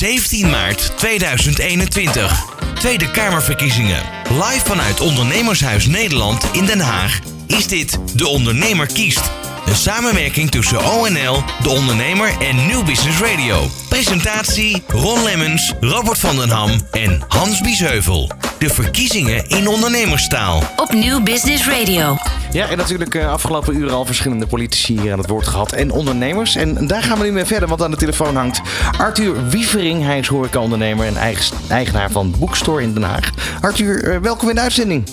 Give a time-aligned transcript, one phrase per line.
[0.00, 2.44] 17 maart 2021.
[2.74, 4.02] Tweede Kamerverkiezingen.
[4.30, 9.39] Live vanuit Ondernemershuis Nederland in Den Haag is dit De Ondernemer kiest.
[9.70, 13.66] Een samenwerking tussen ONL, De Ondernemer en New Business Radio.
[13.88, 18.30] Presentatie Ron Lemmens, Robert van den Ham en Hans Biesheuvel.
[18.58, 20.62] De verkiezingen in ondernemerstaal.
[20.76, 22.16] Op New Business Radio.
[22.52, 25.90] Ja, en natuurlijk uh, afgelopen uren al verschillende politici hier aan het woord gehad en
[25.90, 26.54] ondernemers.
[26.54, 28.60] En daar gaan we nu mee verder, want aan de telefoon hangt
[28.98, 30.04] Arthur Wievering.
[30.04, 33.30] Hij is horecaondernemer en eigen, eigenaar van Boekstore in Den Haag.
[33.60, 35.08] Arthur, uh, welkom in de uitzending.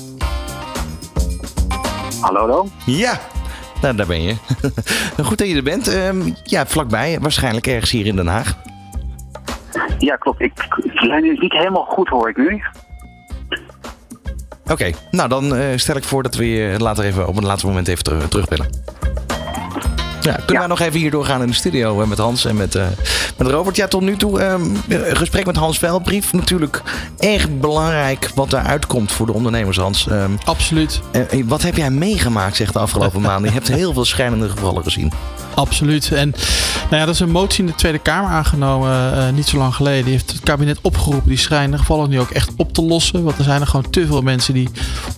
[2.20, 2.68] Hallo, hallo.
[2.86, 3.20] Ja,
[3.82, 4.36] nou, daar ben je.
[5.24, 5.88] Goed dat je er bent.
[5.88, 8.58] Um, ja, vlakbij, waarschijnlijk ergens hier in Den Haag.
[9.98, 10.42] Ja, klopt.
[10.42, 12.64] Ik, de lijn is niet helemaal goed, hoor ik nu.
[14.64, 14.96] Oké, okay.
[15.12, 17.88] nou dan uh, stel ik voor dat we je later even op een later moment
[17.88, 18.70] even ter terugbellen.
[20.22, 20.60] Ja, kunnen ja.
[20.60, 22.86] wij nog even hier doorgaan in de studio met Hans en met, uh,
[23.38, 23.76] met Robert?
[23.76, 26.34] Ja, tot nu toe um, een gesprek met Hans Veldbrief.
[26.34, 26.82] Natuurlijk
[27.18, 30.08] erg belangrijk wat daaruit komt voor de ondernemers, Hans.
[30.10, 31.02] Um, Absoluut.
[31.34, 33.50] Uh, wat heb jij meegemaakt, zeg de afgelopen maanden?
[33.50, 35.12] Je hebt heel veel schijnende gevallen gezien.
[35.58, 36.12] Absoluut.
[36.12, 36.34] En
[36.90, 39.76] nou ja, dat is een motie in de Tweede Kamer aangenomen uh, niet zo lang
[39.76, 40.04] geleden.
[40.04, 43.24] Die heeft het kabinet opgeroepen die schrijnende gevallen nu ook echt op te lossen.
[43.24, 44.70] Want er zijn er gewoon te veel mensen die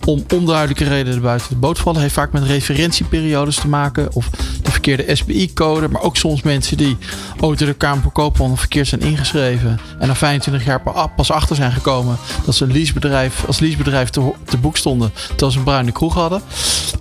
[0.06, 2.02] om onduidelijke redenen buiten de boot vallen.
[2.02, 4.30] Heeft vaak met referentieperiodes te maken of
[4.62, 5.90] de verkeerde SBI-code.
[5.90, 6.98] Maar ook soms mensen die
[7.40, 9.80] ooit door de Kamer voor Koophandel verkeerd zijn ingeschreven.
[10.00, 14.32] En na 25 jaar pas achter zijn gekomen dat ze een leasebedrijf, als leasebedrijf te,
[14.46, 15.12] te boek stonden.
[15.28, 16.42] Terwijl ze een bruine kroeg hadden.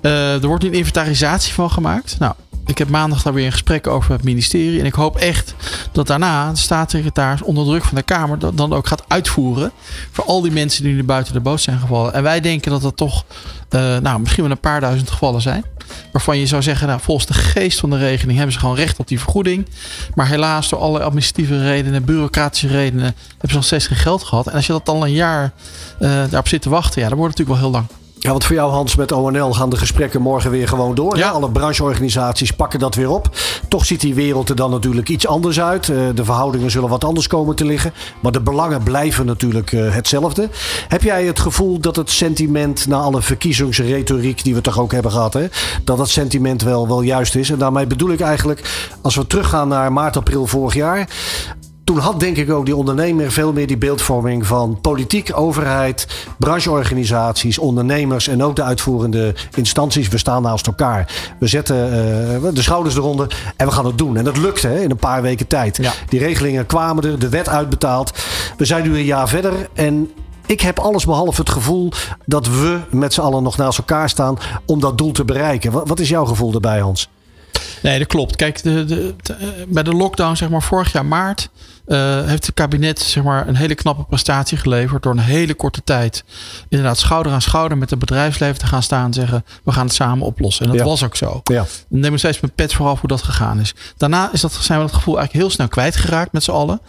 [0.03, 2.17] Uh, er wordt nu een inventarisatie van gemaakt.
[2.19, 2.35] Nou,
[2.69, 4.81] ik heb maandag daar weer een gesprek over het ministerie.
[4.81, 5.55] En ik hoop echt
[5.93, 9.73] dat daarna de staatssecretaris onder druk van de Kamer dat dan ook gaat uitvoeren.
[10.11, 12.15] Voor al die mensen die nu buiten de boot zijn gevallen.
[12.15, 13.25] En wij denken dat dat toch
[13.71, 15.65] uh, nou, misschien wel een paar duizend gevallen zijn.
[16.13, 18.99] Waarvan je zou zeggen, nou, volgens de geest van de regeling hebben ze gewoon recht
[18.99, 19.67] op die vergoeding.
[20.15, 24.47] Maar helaas, door alle administratieve redenen, bureaucratische redenen, hebben ze nog steeds geen geld gehad.
[24.47, 25.53] En als je dat al een jaar
[26.01, 28.08] uh, daarop zit te wachten, ja, dan wordt het natuurlijk wel heel lang.
[28.21, 31.17] Ja, want voor jou Hans met ONL gaan de gesprekken morgen weer gewoon door.
[31.17, 31.29] Ja.
[31.29, 33.31] Alle brancheorganisaties pakken dat weer op.
[33.69, 35.87] Toch ziet die wereld er dan natuurlijk iets anders uit.
[35.87, 37.93] De verhoudingen zullen wat anders komen te liggen.
[38.21, 40.49] Maar de belangen blijven natuurlijk hetzelfde.
[40.89, 45.13] Heb jij het gevoel dat het sentiment na alle verkiezingsretoriek die we toch ook hebben
[45.13, 45.47] gehad, hè,
[45.85, 47.51] dat dat sentiment wel, wel juist is?
[47.51, 51.09] En daarmee bedoel ik eigenlijk, als we teruggaan naar maart, april vorig jaar
[51.89, 57.59] toen had denk ik ook die ondernemer veel meer die beeldvorming van politiek, overheid, brancheorganisaties,
[57.59, 60.09] ondernemers en ook de uitvoerende instanties.
[60.09, 61.13] We staan naast elkaar.
[61.39, 64.17] We zetten uh, de schouders eronder en we gaan het doen.
[64.17, 65.77] En dat lukte hè, in een paar weken tijd.
[65.77, 65.93] Ja.
[66.09, 68.13] Die regelingen kwamen er, de wet uitbetaald.
[68.57, 70.11] We zijn nu een jaar verder en
[70.47, 71.93] ik heb alles behalve het gevoel
[72.27, 75.73] dat we met z'n allen nog naast elkaar staan om dat doel te bereiken.
[75.73, 77.09] Wat, wat is jouw gevoel daarbij, Hans?
[77.83, 78.37] Nee, dat klopt.
[78.37, 81.49] Kijk, de, de, de, bij de lockdown, zeg maar vorig jaar maart,
[81.89, 85.03] uh, heeft het kabinet zeg maar, een hele knappe prestatie geleverd.
[85.03, 86.25] Door een hele korte tijd
[86.69, 89.95] inderdaad schouder aan schouder met het bedrijfsleven te gaan staan en zeggen: we gaan het
[89.95, 90.67] samen oplossen.
[90.67, 91.41] En dat was ook zo.
[91.45, 91.67] Ja.
[91.89, 93.75] Dan neem ik steeds mijn pet vooral hoe dat gegaan is.
[93.97, 96.81] Daarna is dat, zijn we dat gevoel eigenlijk heel snel kwijtgeraakt met z'n allen.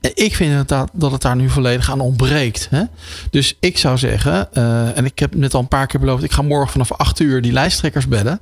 [0.00, 2.66] En ik vind inderdaad dat het daar nu volledig aan ontbreekt.
[2.70, 2.82] Hè?
[3.30, 6.32] Dus ik zou zeggen, uh, en ik heb net al een paar keer beloofd, ik
[6.32, 8.40] ga morgen vanaf 8 uur die lijsttrekkers bellen.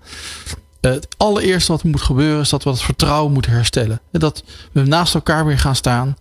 [0.80, 4.00] Het allereerste wat moet gebeuren is dat we het vertrouwen moeten herstellen.
[4.10, 4.42] Dat
[4.72, 6.16] we naast elkaar weer gaan staan.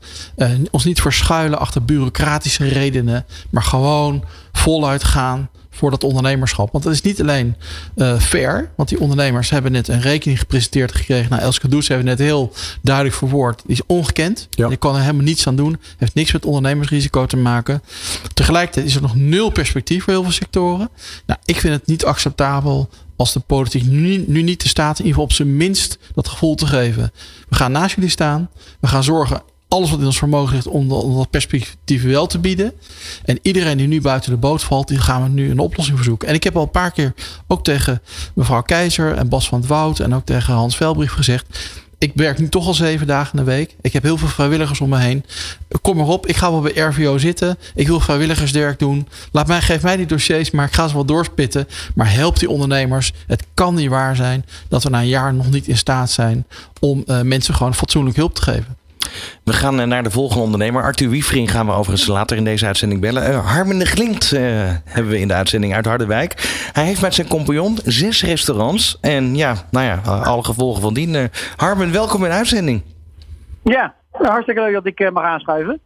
[0.72, 3.26] Ons niet verschuilen achter bureaucratische redenen.
[3.50, 6.72] Maar gewoon voluit gaan voor dat ondernemerschap.
[6.72, 7.56] Want het is niet alleen
[7.96, 8.72] uh, fair.
[8.76, 11.30] Want die ondernemers hebben net een rekening gepresenteerd gekregen.
[11.30, 13.62] Nou, Elske Does hebben net heel duidelijk verwoord.
[13.66, 14.48] Die is ongekend.
[14.50, 14.70] Ja.
[14.70, 15.78] Je kan er helemaal niets aan doen.
[15.98, 17.82] Heeft niks met ondernemersrisico te maken.
[18.34, 20.90] Tegelijkertijd is er nog nul perspectief voor heel veel sectoren.
[21.26, 25.06] Nou, ik vind het niet acceptabel als de politiek nu, nu niet de staat in
[25.06, 27.12] ieder geval op zijn minst dat gevoel te geven.
[27.50, 28.50] We gaan naast jullie staan.
[28.80, 32.74] We gaan zorgen alles wat in ons vermogen ligt om, dat perspectief wel te bieden.
[33.26, 36.28] En iedereen die nu buiten de boot valt, die gaan we nu een oplossing verzoeken.
[36.28, 37.14] En ik heb al een paar keer
[37.48, 38.02] ook tegen
[38.34, 41.46] mevrouw Keizer en Bas van het Woud en ook tegen Hans Velbrief gezegd
[42.00, 43.76] ik werk nu toch al zeven dagen in de week.
[43.82, 45.26] Ik heb heel veel vrijwilligers om me heen.
[45.82, 47.58] Kom maar op, ik ga wel bij RVO zitten.
[47.76, 49.08] Ik wil vrijwilligerswerk doen.
[49.32, 51.68] Laat mij, geef mij die dossiers, maar ik ga ze wel doorspitten.
[51.96, 53.14] Maar help die ondernemers.
[53.28, 56.46] Het kan niet waar zijn dat we na een jaar nog niet in staat zijn
[56.80, 58.78] om uh, mensen gewoon fatsoenlijk hulp te geven.
[59.44, 60.84] We gaan naar de volgende ondernemer.
[60.84, 63.30] Arthur Wiefring gaan we overigens later in deze uitzending bellen.
[63.30, 64.40] Uh, Harmen de Glint uh,
[64.86, 66.34] hebben we in de uitzending uit Harderwijk.
[66.74, 68.98] Hij heeft met zijn compagnon zes restaurants.
[69.02, 71.30] En ja, nou ja, alle gevolgen van dien.
[71.56, 72.84] Harmen, welkom in de uitzending.
[73.64, 75.80] Ja, hartstikke leuk dat ik mag aanschuiven.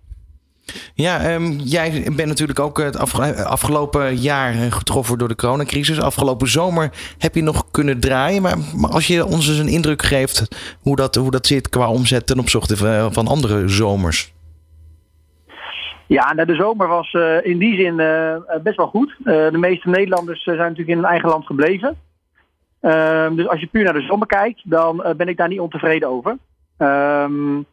[0.94, 2.98] Ja, um, jij bent natuurlijk ook het
[3.46, 6.02] afgelopen jaar getroffen door de coronacrisis.
[6.02, 8.42] Afgelopen zomer heb je nog kunnen draaien.
[8.42, 8.58] Maar,
[8.90, 10.48] als je ons eens een indruk geeft
[10.82, 12.78] hoe dat, hoe dat zit qua omzet ten opzichte
[13.12, 14.34] van andere zomers.
[16.08, 17.96] Ja, nou, de zomer was uh, in die zin
[18.64, 19.16] best wel goed.
[19.24, 21.98] De meeste Nederlanders zijn natuurlijk in hun eigen land gebleven.
[22.82, 26.10] Ehm, dus als je puur naar de zomer kijkt, dan ben ik daar niet ontevreden
[26.10, 26.38] over.
[26.78, 27.66] Um,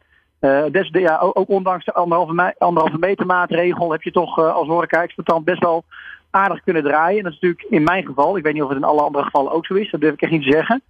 [0.71, 5.45] des, ja, ook, ook, ondanks de anderhalve, anderhalve meter maatregel heb je toch als horeca-exploitant
[5.45, 5.83] best wel
[6.31, 7.17] aardig kunnen draaien.
[7.17, 9.23] En dat is natuurlijk in mijn geval, ik weet niet of het in alle andere
[9.23, 10.81] gevallen ook zo is, dat durf ik echt niet te zeggen.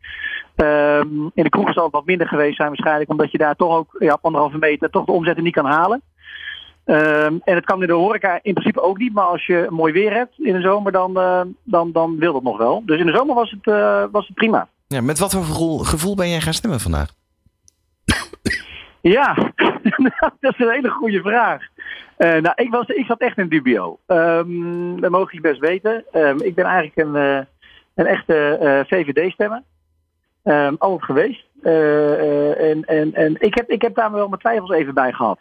[0.56, 3.76] Um, in de kroeg zal het wat minder geweest zijn waarschijnlijk, omdat je daar toch
[3.76, 6.02] ook ja, op anderhalve meter toch de omzetten niet kan halen.
[6.86, 9.94] Um, en het kan in de horeca in principe ook niet, maar als je mooi
[9.94, 12.84] weer hebt in de zomer, dan, uh, dan, dan wil dat nog wel.
[12.86, 14.68] Dus in de zomer was het, uh, was het prima.
[14.88, 17.10] Ja, met wat voor gevoel, gevoel ben jij gaan stemmen vandaag?
[19.02, 19.34] Ja,
[20.40, 21.62] dat is een hele goede vraag.
[22.18, 24.00] Uh, nou, ik, was, ik zat echt in dubio.
[24.08, 26.06] Um, dat mogen je best weten.
[26.14, 27.40] Um, ik ben eigenlijk een, uh,
[27.96, 29.62] een echte uh, VVD-stemmer.
[30.44, 31.46] Um, altijd geweest.
[31.62, 35.40] en en, en ik, heb, ik heb daar wel mijn twijfels even bij gehad.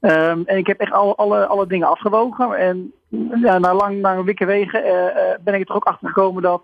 [0.00, 2.58] En ik heb echt alle, alle, alle dingen afgewogen.
[2.58, 2.92] En
[3.42, 4.82] ja, na lang, lange wikke wegen
[5.40, 6.62] ben ik er ook achter gekomen dat...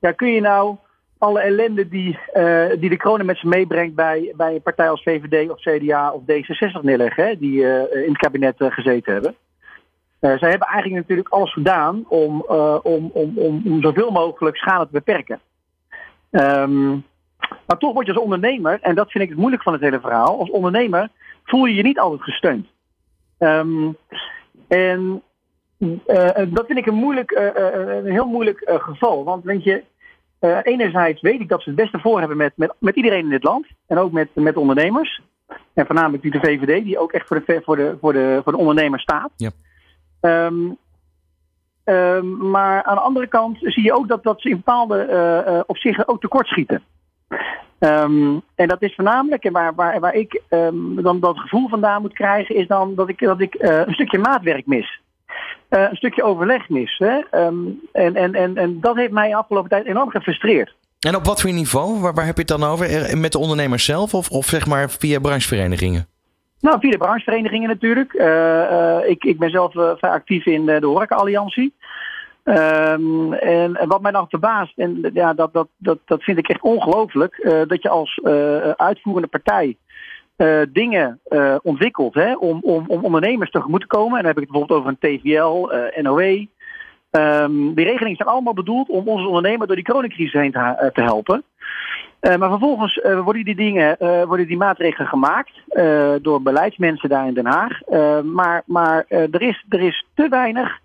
[0.00, 0.76] Ja, kun je nou
[1.18, 5.02] alle ellende die, uh, die de corona met zich meebrengt bij, bij een partij als
[5.02, 9.34] VVD of CDA of D66 neerleggen, hè, die uh, in het kabinet uh, gezeten hebben.
[10.20, 12.40] zij hebben eigenlijk natuurlijk alles gedaan om,
[12.82, 15.40] om, om, om, zoveel mogelijk schade te beperken.
[16.30, 17.04] Um,
[17.66, 20.00] maar toch word je als ondernemer, en dat vind ik het moeilijk van het hele
[20.00, 21.08] verhaal, als ondernemer
[21.44, 22.66] voel je je niet altijd gesteund.
[23.38, 23.96] Um,
[24.68, 25.22] en
[26.48, 29.24] dat vind ik een, moeilijk, een heel moeilijk geval.
[29.24, 29.84] Want weet je,
[30.44, 33.28] uh, enerzijds weet ik dat ze het beste voor hebben met, met, met iedereen in
[33.28, 33.66] dit land.
[33.86, 35.20] En ook met, met ondernemers.
[35.74, 38.52] En voornamelijk die de VVD, die ook echt voor de, voor de, voor de, voor
[38.52, 39.30] de ondernemer staat.
[39.36, 39.50] Ja.
[40.20, 40.76] Um,
[41.84, 45.52] um, maar aan de andere kant zie je ook dat, dat ze in bepaalde uh,
[45.54, 46.82] uh, opzichten ook tekortschieten.
[47.78, 50.42] Um, en dat is voornamelijk, en waar, waar, waar ik
[51.02, 54.66] dan dat gevoel vandaan moet krijgen, is dan dat ik, dat ik een stukje maatwerk
[54.66, 55.02] mis.
[55.70, 56.98] Uh, een stukje overleg mis.
[56.98, 57.44] Hè?
[57.46, 60.74] Um, en, en, en, en dat heeft mij de afgelopen tijd enorm gefrustreerd.
[61.00, 62.00] En op wat voor niveau?
[62.00, 63.18] Waar, waar heb je het dan over?
[63.18, 66.06] Met de ondernemers zelf of, of zeg maar via brancheverenigingen?
[66.60, 68.12] Nou, via de brancheverenigingen natuurlijk.
[68.12, 71.74] Uh, uh, ik, ik ben zelf vrij actief in de Horeca Alliantie.
[72.44, 76.48] Um, en, en, wat mij dan verbaast, en ja, dat, dat, dat, dat vind ik
[76.48, 78.20] echt ongelooflijk, dat je als
[78.76, 79.76] uitvoerende partij
[80.36, 84.18] uh, dingen uh, ontwikkeld hè, om, om, om ondernemers tegemoet te komen.
[84.18, 86.48] En dan heb ik het bijvoorbeeld over een TVL, uh, NOE.
[87.10, 91.02] Um, die regelingen zijn allemaal bedoeld om onze ondernemer door die coronacrisis heen te, te
[91.02, 91.44] helpen.
[92.20, 93.96] maar vervolgens worden die dingen,
[94.26, 95.52] worden die maatregelen gemaakt
[96.22, 97.80] door beleidsmensen daar in Den Haag.
[98.22, 100.78] maar maar er, is, er is te weinig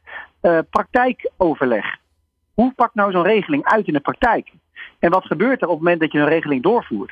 [0.70, 1.96] praktijkoverleg.
[2.54, 4.52] Hoe pakt nou zo'n regeling uit in de praktijk?
[5.00, 7.12] En wat gebeurt er op het moment dat je een regeling doorvoert?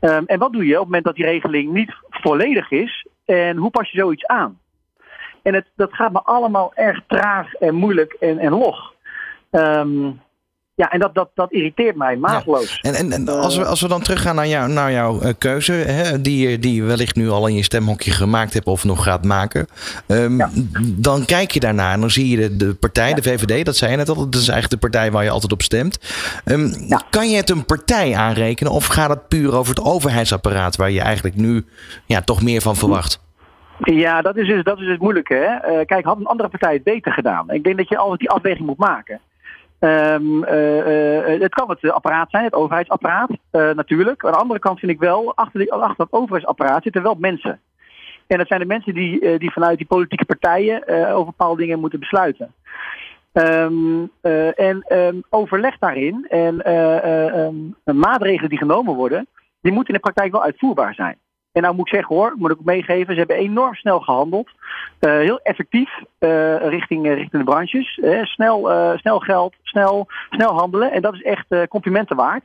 [0.00, 3.06] Um, en wat doe je op het moment dat die regeling niet volledig is?
[3.24, 4.58] En hoe pas je zoiets aan?
[5.42, 8.94] En het, dat gaat me allemaal erg traag en moeilijk en, en log.
[9.50, 10.20] Um,
[10.76, 12.78] ja, en dat, dat, dat irriteert mij maatloos.
[12.80, 12.90] Ja.
[12.90, 15.72] En, en, en, als, we, als we dan teruggaan naar, jou, naar jouw uh, keuze,
[15.72, 19.24] hè, die, die je wellicht nu al in je stemhokje gemaakt hebt of nog gaat
[19.24, 19.66] maken.
[20.06, 20.50] Um, ja.
[20.82, 23.14] Dan kijk je daarnaar en dan zie je de, de partij, ja.
[23.14, 25.52] de VVD, dat zei je net al, dat is eigenlijk de partij waar je altijd
[25.52, 25.98] op stemt.
[26.44, 26.72] Um,
[27.10, 31.00] kan je het een partij aanrekenen of gaat het puur over het overheidsapparaat waar je
[31.00, 31.64] eigenlijk nu
[32.06, 33.24] ja, toch meer van verwacht?
[33.78, 35.34] Ja, dat is, dus, dat is het moeilijke.
[35.34, 35.78] Hè?
[35.78, 37.50] Uh, kijk, had een andere partij het beter gedaan?
[37.50, 39.20] Ik denk dat je altijd die afweging moet maken.
[39.80, 44.24] Um, uh, uh, het kan het apparaat zijn, het overheidsapparaat, uh, natuurlijk.
[44.24, 47.60] Aan de andere kant vind ik wel, achter, die, achter dat overheidsapparaat zitten wel mensen.
[48.26, 52.00] En dat zijn de mensen die, die vanuit die politieke partijen over bepaalde dingen moeten
[52.00, 52.54] besluiten.
[53.32, 54.10] Um,
[54.56, 56.56] en um, overleg daarin en
[57.84, 59.26] maatregelen die genomen worden,
[59.60, 61.16] die moeten in de praktijk wel uitvoerbaar zijn.
[61.56, 64.48] En nou moet ik zeggen hoor, moet ik ook meegeven, ze hebben enorm snel gehandeld.
[65.00, 68.00] Uh, heel effectief uh, richting, uh, richting de branches.
[68.22, 70.92] snel, snel geld, snel, snel handelen.
[70.92, 72.44] En dat is echt complimenten waard.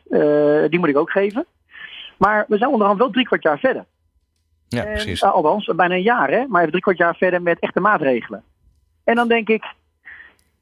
[0.70, 1.46] die moet ik ook geven.
[2.18, 3.86] Maar we zijn onderhand wel drie kwart jaar verder.
[4.68, 5.24] Ja, en, precies.
[5.24, 6.46] althans, bijna een jaar, hè?
[6.48, 8.44] maar even drie kwart jaar verder met echte maatregelen.
[9.03, 9.63] En dan denk ik,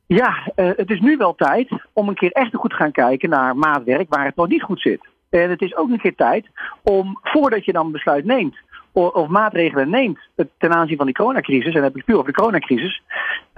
[0.08, 3.56] ja, het is nu wel tijd om een keer echt goed te gaan kijken naar
[3.56, 5.08] maatwerk waar het nog niet goed zit.
[5.30, 6.48] En het is ook een keer tijd
[6.84, 8.58] om, voordat je dan besluit neemt,
[8.92, 10.20] of, maatregelen neemt
[10.58, 13.02] ten aanzien van die coronacrisis, en dan heb ik puur over de coronacrisis,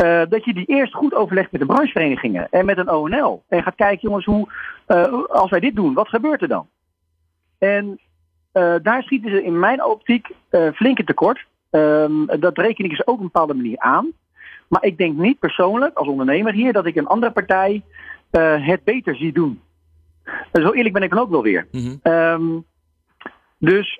[0.03, 3.43] uh, dat je die eerst goed overlegt met de brancheverenigingen en met een ONL.
[3.47, 4.47] En gaat kijken, jongens, hoe,
[4.87, 6.67] uh, als wij dit doen, wat gebeurt er dan?
[7.59, 7.99] En
[8.53, 10.29] uh, daar schieten ze in mijn optiek
[10.73, 11.45] flinke tekort.
[11.69, 14.11] Um, dat reken ik dus ook op een bepaalde manier aan.
[14.67, 17.83] Maar ik denk niet persoonlijk, als ondernemer hier, dat ik een andere partij
[18.61, 19.61] het beter zie doen.
[20.51, 21.67] Zo eerlijk ben ik dan ook wel weer.
[21.71, 22.13] Mm -hmm.
[22.13, 22.65] um,
[23.57, 23.99] dus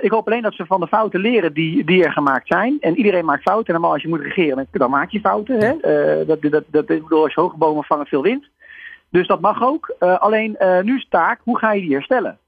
[0.00, 2.76] ik hoop alleen dat ze van de fouten leren die, die er gemaakt zijn.
[2.80, 3.66] En iedereen maakt fouten.
[3.66, 5.60] En normaal als je moet regeren, dan maak je fouten.
[5.60, 5.74] Hè?
[6.24, 8.48] dat, dat, dat, ik bedoel, als je hoge bomen vangen veel wind.
[9.10, 9.94] Dus dat mag ook.
[9.98, 12.38] alleen nu is taak, hoe ga je die herstellen?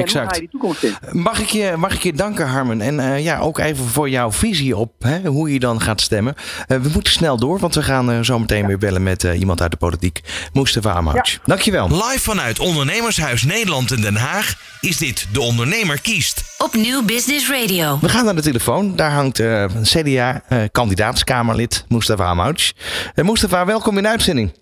[0.00, 0.38] Exact.
[0.38, 0.94] die toekomst in?
[1.10, 2.80] Mag ik je, mag ik je danken, Harmen?
[2.80, 6.34] En uh, ja, ook even voor jouw visie op hè, hoe je dan gaat stemmen.
[6.68, 9.62] Uh, we moeten snel door, want we gaan uh, zo meteen weer bellen met iemand
[9.62, 10.20] uit de politiek.
[10.52, 11.30] Mustafa Amouch.
[11.30, 11.38] Ja.
[11.44, 11.88] Dankjewel.
[11.88, 16.54] Live vanuit Ondernemershuis Nederland in Den Haag is dit De Ondernemer kiest.
[16.58, 17.98] Op Nieuw Business Radio.
[18.00, 18.96] We gaan naar de telefoon.
[18.96, 22.72] Daar hangt een CDA-kandidaatskamerlid Mustafa Amouch.
[23.14, 24.52] Mustafa, welkom in de uitzending.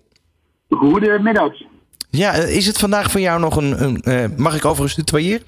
[0.69, 1.70] Goedemiddag.
[2.11, 3.83] Ja, eh, is het vandaag voor jou nog een.
[3.83, 5.45] een uh, mag ik overigens tutoyeren?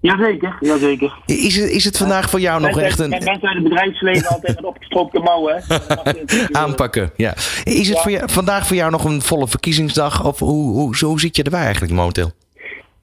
[0.00, 1.18] Jazeker, jazeker.
[1.26, 3.08] Is het, is het vandaag voor jou nog echt een...
[3.08, 5.62] Mensen uit het bedrijfsleven altijd met opgestroopte mouwen.
[6.62, 7.34] Aanpakken, ja.
[7.64, 10.26] Is het voor jou, vandaag voor jou nog een volle verkiezingsdag?
[10.26, 12.30] Of hoe, hoe, hoe zit je erbij eigenlijk momenteel?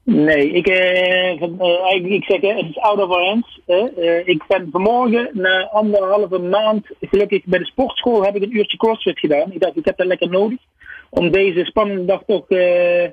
[0.02, 3.60] Nee, ik, eh, uh, ik zeg het is out of our hands.
[4.24, 9.18] Ik ben vanmorgen na anderhalve maand gelukkig bij de sportschool heb ik een uurtje crossfit
[9.18, 9.52] gedaan.
[9.52, 10.58] Ik dacht, ik heb dat lekker nodig
[11.14, 13.08] om deze spannende dag toch uh,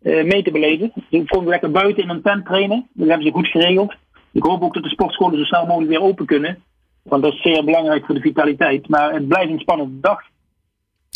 [0.00, 0.92] mee te beleven.
[1.08, 2.86] Ik kon lekker buiten in een tent trainen.
[2.92, 3.94] Dat hebben ze goed geregeld.
[4.32, 6.62] Ik hoop ook dat de sportscholen zo snel mogelijk weer open kunnen.
[7.02, 8.88] Want dat is zeer belangrijk voor de vitaliteit.
[8.88, 10.20] Maar het blijft een spannende dag.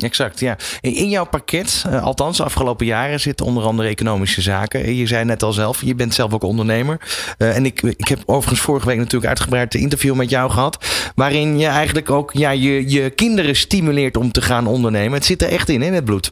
[0.03, 0.57] Exact, ja.
[0.81, 4.95] In jouw pakket, uh, althans afgelopen jaren, zitten onder andere economische zaken.
[4.95, 7.01] Je zei net al zelf, je bent zelf ook ondernemer.
[7.39, 11.13] Uh, en ik, ik heb overigens vorige week natuurlijk uitgebreid een interview met jou gehad.
[11.15, 15.13] Waarin je eigenlijk ook ja, je, je kinderen stimuleert om te gaan ondernemen.
[15.13, 16.31] Het zit er echt in, hè, met bloed.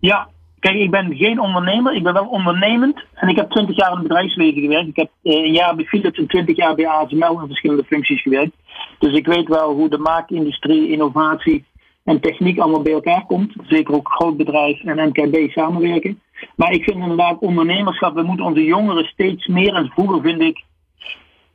[0.00, 1.94] Ja, kijk, ik ben geen ondernemer.
[1.94, 3.04] Ik ben wel ondernemend.
[3.14, 4.88] En ik heb twintig jaar in het bedrijfsleven gewerkt.
[4.88, 8.52] Ik heb een jaar bij Philips en twintig jaar bij ASML in verschillende functies gewerkt.
[8.98, 11.64] Dus ik weet wel hoe de maakindustrie, innovatie
[12.04, 13.52] en techniek allemaal bij elkaar komt.
[13.62, 16.20] Zeker ook groot bedrijf en MKB samenwerken.
[16.56, 20.64] Maar ik vind inderdaad ondernemerschap, we moeten onze jongeren steeds meer en vroeger vind ik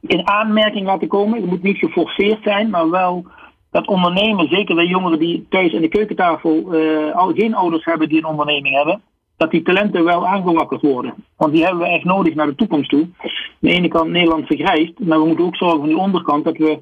[0.02, 1.40] in aanmerking laten komen.
[1.40, 3.26] Het moet niet geforceerd zijn, maar wel
[3.72, 8.10] dat ondernemen, zeker de jongeren die thuis aan de keukentafel uh, al geen ouders hebben
[8.10, 9.02] die een onderneming hebben,
[9.38, 11.14] dat die talenten wel aangewakkerd worden.
[11.38, 13.02] Want die hebben we echt nodig naar de toekomst toe.
[13.02, 13.30] Aan
[13.60, 16.80] de ene kant Nederland vergrijst, maar we moeten ook zorgen van die onderkant dat we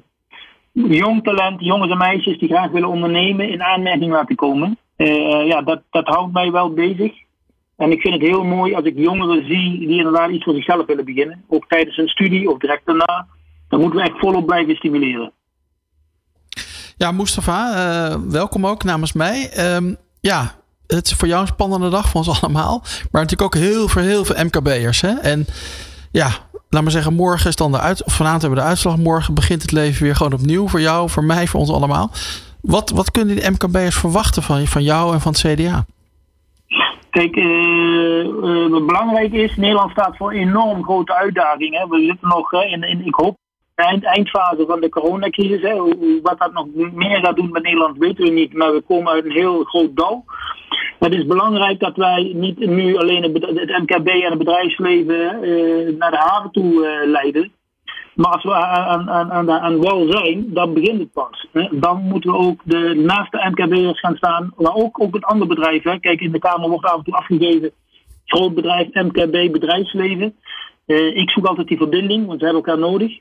[0.86, 4.78] jong talent, jongens en meisjes die graag willen ondernemen, in aanmerking laten komen.
[4.96, 7.12] Uh, ja, dat, dat houdt mij wel bezig.
[7.76, 10.86] En ik vind het heel mooi als ik jongeren zie die inderdaad iets voor zichzelf
[10.86, 11.44] willen beginnen.
[11.48, 13.26] Ook tijdens hun studie of direct daarna.
[13.68, 15.32] Dan moeten we echt volop blijven stimuleren.
[16.96, 19.50] Ja, Mustafa, uh, welkom ook namens mij.
[19.74, 20.54] Um, ja,
[20.86, 22.80] het is voor jou een spannende dag voor ons allemaal.
[22.82, 25.02] Maar natuurlijk ook heel veel, heel veel MKB'ers.
[25.02, 25.46] En
[26.10, 26.30] ja,
[26.70, 28.96] laat maar zeggen, morgen is dan de uit, of vanavond hebben we de uitslag.
[28.96, 32.10] Morgen begint het leven weer gewoon opnieuw voor jou, voor mij, voor ons allemaal.
[32.60, 35.84] Wat, wat kunnen de MKB'ers verwachten van, van jou en van het CDA?
[37.10, 41.88] Kijk, uh, belangrijk is, Nederland staat voor enorm grote uitdagingen.
[41.88, 43.36] We zitten nog in, in ik hoop,
[43.74, 45.62] eind, eindfase van de coronacrisis.
[45.62, 45.74] Hè.
[46.22, 49.24] Wat dat nog meer gaat doen met Nederland weten we niet, maar we komen uit
[49.24, 50.24] een heel groot dal.
[50.98, 56.10] Het is belangrijk dat wij niet nu alleen het, MKB en het bedrijfsleven uh, naar
[56.10, 57.52] de haven toe uh, leiden.
[58.14, 61.46] Maar als we aan, aan, aan, aan wal zijn, dan begint het pas.
[61.52, 61.68] Hè.
[61.80, 65.54] Dan moeten we ook de, naast de MKB'ers gaan staan, maar ook, ook het andere
[65.54, 65.82] bedrijf.
[65.82, 65.98] Hè.
[65.98, 67.70] Kijk, in de Kamer wordt af en toe afgegeven
[68.28, 70.34] groot bedrijf, MKB, bedrijfsleven.
[70.86, 73.18] Uh, ik zoek altijd die verbinding, want we hebben elkaar nodig.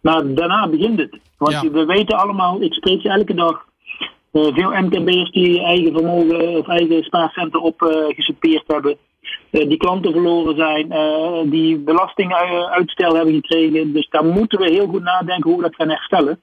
[0.00, 1.18] Maar daarna begint het.
[1.38, 3.64] Want we weten allemaal, ik spreek ze elke dag.
[4.34, 8.96] Uh, veel MKB'ers die eigen vermogen of eigen spaarcenten opgesoupeerd uh, hebben.
[9.50, 10.88] Die klanten verloren zijn,
[11.50, 13.92] die belastinguitstel hebben gekregen.
[13.92, 16.40] Dus daar moeten we heel goed nadenken hoe we dat gaan herstellen.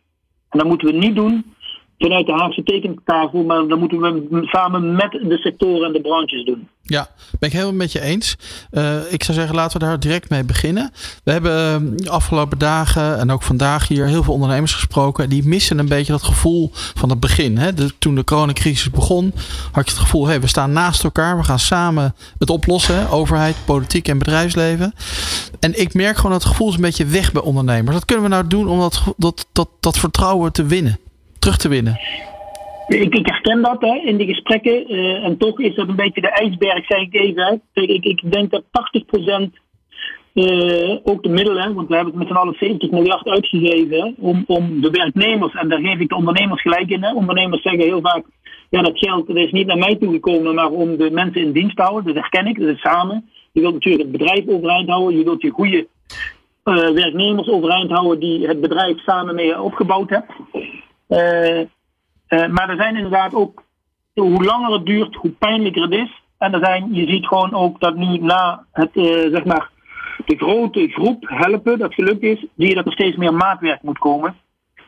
[0.50, 1.54] En dat moeten we niet doen
[2.01, 6.46] vanuit de Haagse tekentafel, maar dan moeten we samen met de sectoren en de branches
[6.46, 6.67] doen.
[6.84, 8.38] Ja, ben ik helemaal met je eens.
[8.72, 10.91] Uh, ik zou zeggen, laten we daar direct mee beginnen.
[11.24, 11.51] We hebben
[11.98, 15.29] de uh, afgelopen dagen en ook vandaag hier heel veel ondernemers gesproken.
[15.29, 17.58] Die missen een beetje dat gevoel van het begin.
[17.58, 17.74] Hè?
[17.74, 19.34] De, toen de coronacrisis begon,
[19.72, 23.10] had je het gevoel: hey, we staan naast elkaar, we gaan samen het oplossen.
[23.10, 24.93] Overheid, politiek en bedrijfsleven.
[25.60, 27.96] En ik merk gewoon dat het gevoel is een beetje weg bij ondernemers.
[27.96, 31.00] Wat kunnen we nou doen om dat, dat, dat, dat vertrouwen te winnen?
[31.42, 32.00] Terug te winnen?
[32.88, 34.94] Ik, ik herken dat hè, in die gesprekken.
[34.94, 37.62] Uh, en toch is dat een beetje de ijsberg, zeg ik even.
[37.74, 38.68] Ik, ik, denk dat 80%
[40.34, 44.44] uh, ook de middelen, want we hebben het met z'n allen 70 miljard uitgegeven om,
[44.48, 47.04] om de werknemers, en daar geef ik de ondernemers gelijk in.
[47.04, 47.14] Hè.
[47.14, 48.26] Ondernemers zeggen heel vaak,
[48.70, 51.84] ja dat geld is niet naar mij toegekomen, maar om de mensen in dienst te
[51.84, 52.14] houden.
[52.14, 53.30] Dat herken ik, dat is samen.
[53.52, 55.88] Je wilt natuurlijk het bedrijf overeind houden, je wilt je goede
[56.66, 60.32] uh, werknemers overeind houden die het bedrijf samen mee opgebouwd hebt.
[61.12, 63.63] Uh, uh, maar er zijn inderdaad ook,
[64.13, 66.22] hoe langer het duurt, hoe pijnlijker het is.
[66.38, 69.70] En er zijn, je ziet gewoon ook dat nu na het, uh, zeg maar,
[70.25, 73.98] de grote groep helpen dat gelukt is, zie je dat er steeds meer maatwerk moet
[73.98, 74.36] komen.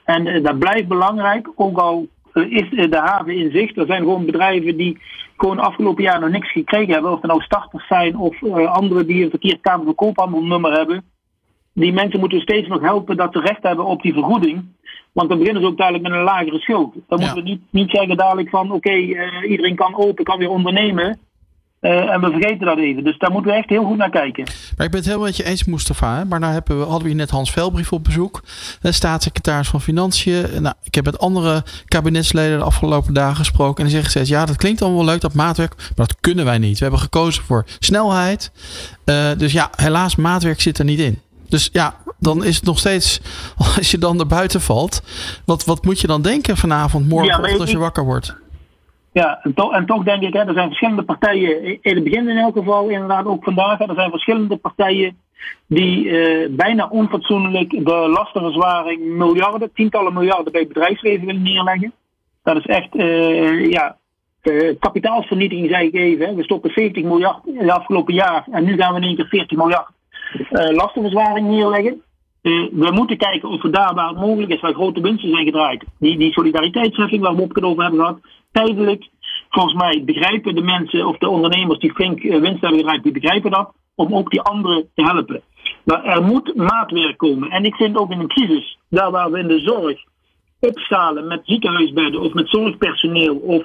[0.03, 3.77] En dat blijft belangrijk, ook al is de haven in zicht.
[3.77, 4.99] Er zijn gewoon bedrijven die
[5.37, 7.11] gewoon afgelopen jaar nog niks gekregen hebben.
[7.11, 11.03] Of er nou starters zijn of uh, anderen die een verkeerd Kamer van Koophandelnummer hebben.
[11.73, 14.63] Die mensen moeten steeds nog helpen dat ze recht hebben op die vergoeding.
[15.11, 16.93] Want dan beginnen ze ook dadelijk met een lagere schuld.
[17.07, 17.25] Dan ja.
[17.25, 20.49] moeten we niet, niet zeggen dadelijk van oké, okay, uh, iedereen kan open, kan weer
[20.49, 21.19] ondernemen.
[21.81, 23.03] Uh, en we vergeten dat even.
[23.03, 24.43] Dus daar moeten we echt heel goed naar kijken.
[24.43, 26.17] Maar ik ben het helemaal met je eens, Mustafa.
[26.17, 26.25] Hè?
[26.25, 28.41] Maar nou hebben we, hadden we hier net Hans Velbrief op bezoek.
[28.81, 30.45] Staatssecretaris van Financiën.
[30.61, 33.77] Nou, ik heb met andere kabinetsleden de afgelopen dagen gesproken.
[33.77, 35.75] En die zeggen steeds, ja, dat klinkt allemaal wel leuk, dat maatwerk.
[35.77, 36.77] Maar dat kunnen wij niet.
[36.77, 38.51] We hebben gekozen voor snelheid.
[39.05, 41.19] Uh, dus ja, helaas, maatwerk zit er niet in.
[41.53, 43.21] Dus ja, dan is het nog steeds,
[43.77, 45.01] als je dan er buiten valt.
[45.45, 48.35] Wat, wat moet je dan denken vanavond, morgen ja, als je wakker wordt?
[49.11, 52.29] Ja, en, to en, toch denk ik, hè, er zijn verschillende partijen, in het begin
[52.29, 55.17] in elk geval, inderdaad ook vandaag, hè, er zijn verschillende partijen
[55.67, 61.93] die uh, bijna onfatsoenlijk de lastenverzwaring miljarden, tientallen miljarden bij het bedrijfsleven willen neerleggen.
[62.43, 63.97] Dat is echt, uh, ja,
[64.43, 66.27] uh, kapitaalsvernietiging, zeg ik even.
[66.27, 66.35] Hè.
[66.35, 69.27] We stoppen 70 miljard in het afgelopen jaar en nu gaan we in één keer
[69.27, 69.92] 40 miljard
[70.49, 72.01] lastenverzwaring neerleggen.
[72.71, 75.83] we moeten kijken of we daar waar het mogelijk is, waar grote winsten zijn gedraaid,
[75.99, 78.19] die, die solidariteitsheffing waar we het over hebben gehad,
[78.51, 79.09] tijdelijk.
[79.49, 83.51] Volgens mij begrijpen de mensen of de ondernemers die flink winst hebben gedraaid, die begrijpen
[83.51, 83.71] dat.
[83.95, 85.41] Om ook die anderen te helpen.
[85.83, 87.49] Maar er moet maatwerk komen.
[87.49, 90.03] En ik vind ook in een crisis, daar waar we in de zorg
[90.59, 93.63] opschalen met ziekenhuisbedden of met zorgpersoneel of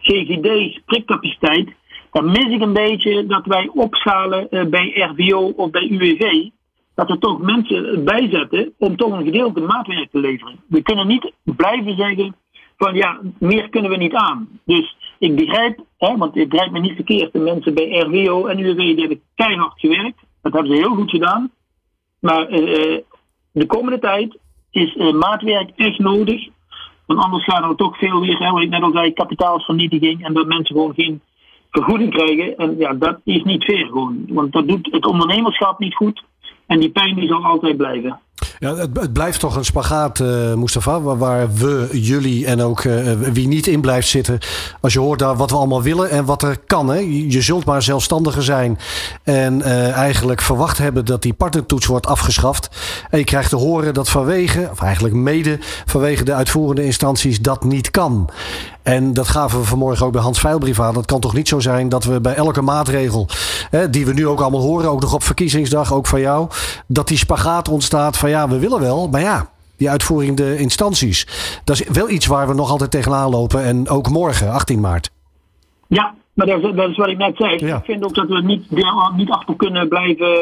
[0.00, 1.68] GGD's, prikcapaciteit.
[2.10, 6.48] Dan mis ik een beetje dat wij opschalen bij RVO of bij UWV.
[6.94, 10.60] Dat we toch mensen bijzetten om toch een gedeelte maatwerk te leveren.
[10.66, 12.34] We kunnen niet blijven zeggen
[12.76, 14.48] van ja, meer kunnen we niet aan.
[14.64, 18.58] Dus ik begrijp, hè, want ik begrijp me niet verkeerd, de mensen bij RWO en
[18.58, 20.18] UWV die hebben keihard gewerkt.
[20.42, 21.50] Dat hebben ze heel goed gedaan.
[22.20, 22.98] Maar uh,
[23.52, 24.38] de komende tijd
[24.70, 26.48] is maatwerk echt nodig.
[27.06, 30.32] Want anders gaan er toch veel weer, hè, wat ik net al zei, kapitaalsvernietiging en
[30.32, 31.20] dat mensen gewoon geen
[31.70, 32.56] vergoeding krijgen.
[32.56, 34.24] En ja, dat is niet fair gewoon.
[34.28, 36.22] Want dat doet het ondernemerschap niet goed.
[36.66, 38.20] En die pijn die zal altijd blijven.
[38.58, 43.48] Ja, het, blijft toch een spagaat, uh, Mustafa, waar, we, jullie en ook uh, wie
[43.48, 44.38] niet in blijft zitten.
[44.80, 46.88] Als je hoort daar wat we allemaal willen en wat er kan.
[46.88, 46.98] Hè?
[47.28, 48.78] Je zult maar zelfstandiger zijn
[49.22, 52.70] en eigenlijk verwacht hebben dat die partnertoets wordt afgeschaft.
[53.10, 57.64] En je krijgt te horen dat vanwege, of eigenlijk mede vanwege de uitvoerende instanties, dat
[57.64, 58.30] niet kan.
[58.90, 60.94] En dat gaven we vanmorgen ook bij Hans Veilbrief aan.
[60.94, 63.26] Dat kan toch niet zo zijn dat we bij elke maatregel,
[63.70, 66.48] hè, die we nu ook allemaal horen, ook nog op verkiezingsdag, ook van jou,
[66.86, 71.26] dat die spagaat ontstaat van ja, we willen wel, maar ja, die uitvoerende instanties.
[71.64, 73.64] Dat is wel iets waar we nog altijd tegenaan lopen.
[73.64, 75.10] En ook morgen, 18 maart.
[75.86, 77.66] Ja, maar dat is, dat is wat ik net zei.
[77.66, 77.76] Ja.
[77.76, 78.70] Ik vind ook dat we niet,
[79.16, 80.38] niet achter kunnen blijven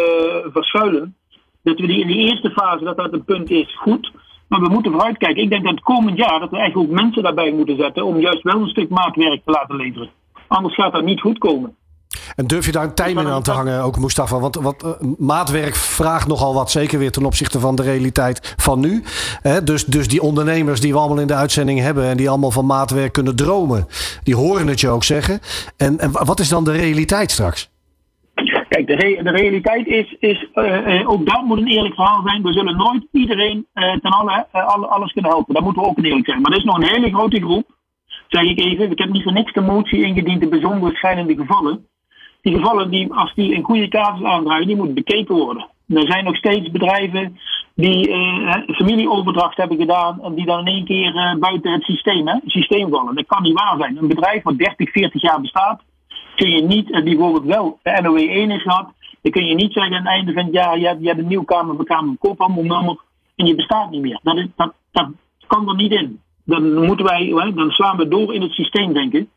[0.53, 1.15] verschuilen.
[1.63, 4.11] Dat we die in de eerste fase, dat dat een punt is, goed.
[4.49, 5.43] Maar we moeten vooruitkijken.
[5.43, 8.21] Ik denk dat het komend jaar dat we eigenlijk ook mensen daarbij moeten zetten om
[8.21, 10.11] juist wel een stuk maatwerk te laten leveren.
[10.49, 11.77] Anders gaat dat niet goed komen.
[12.37, 14.39] En durf je daar een timing aan te hangen, ook Mustafa?
[14.39, 18.81] Want, want uh, maatwerk vraagt nogal wat, zeker weer ten opzichte van de realiteit van
[18.81, 19.05] nu.
[19.43, 19.65] Hè?
[19.65, 22.67] Dus, dus die ondernemers die we allemaal in de uitzending hebben en die allemaal van
[22.67, 23.87] maatwerk kunnen dromen,
[24.23, 25.41] die horen het je ook zeggen.
[25.77, 27.71] En, en wat is dan de realiteit straks?
[28.69, 32.43] Kijk, de, de realiteit is, is uh, ook dat moet een eerlijk verhaal zijn.
[32.43, 35.55] We zullen nooit iedereen uh, ten alle, alle, alles kunnen helpen.
[35.55, 36.41] Dat moeten we ook eerlijk zijn.
[36.41, 37.67] Maar er is nog een hele grote groep,
[38.29, 38.91] zeg ik even.
[38.91, 41.87] Ik heb niet voor niks de motie ingediend in bijzonder schijnende gevallen
[42.43, 45.67] die gevallen, die, als die een goede casus aandragen, die moeten bekeken worden.
[45.87, 47.39] Er zijn nog steeds bedrijven
[47.75, 52.35] die uh, familieoverdracht hebben gedaan en die dan in één keer buiten het systeem, hè,
[52.35, 53.15] het systeem vallen.
[53.15, 53.97] Dat kan niet waar zijn.
[53.97, 55.83] Een bedrijf wat 30, 40 jaar bestaat,
[56.38, 59.55] kun je niet, en die bijvoorbeeld wel de NOW 1 is gehad, dan kun je
[59.55, 61.77] niet zeggen aan het einde van het jaar, je hebt, je hebt een nieuw kamer
[61.77, 62.96] van kamer koophandelnummer
[63.37, 64.20] en je bestaat niet meer.
[64.22, 65.09] Dat, is, dat, dat
[65.46, 66.20] kan er niet in.
[66.44, 69.31] Dan moeten wij, dan slaan we door in het systeem denken.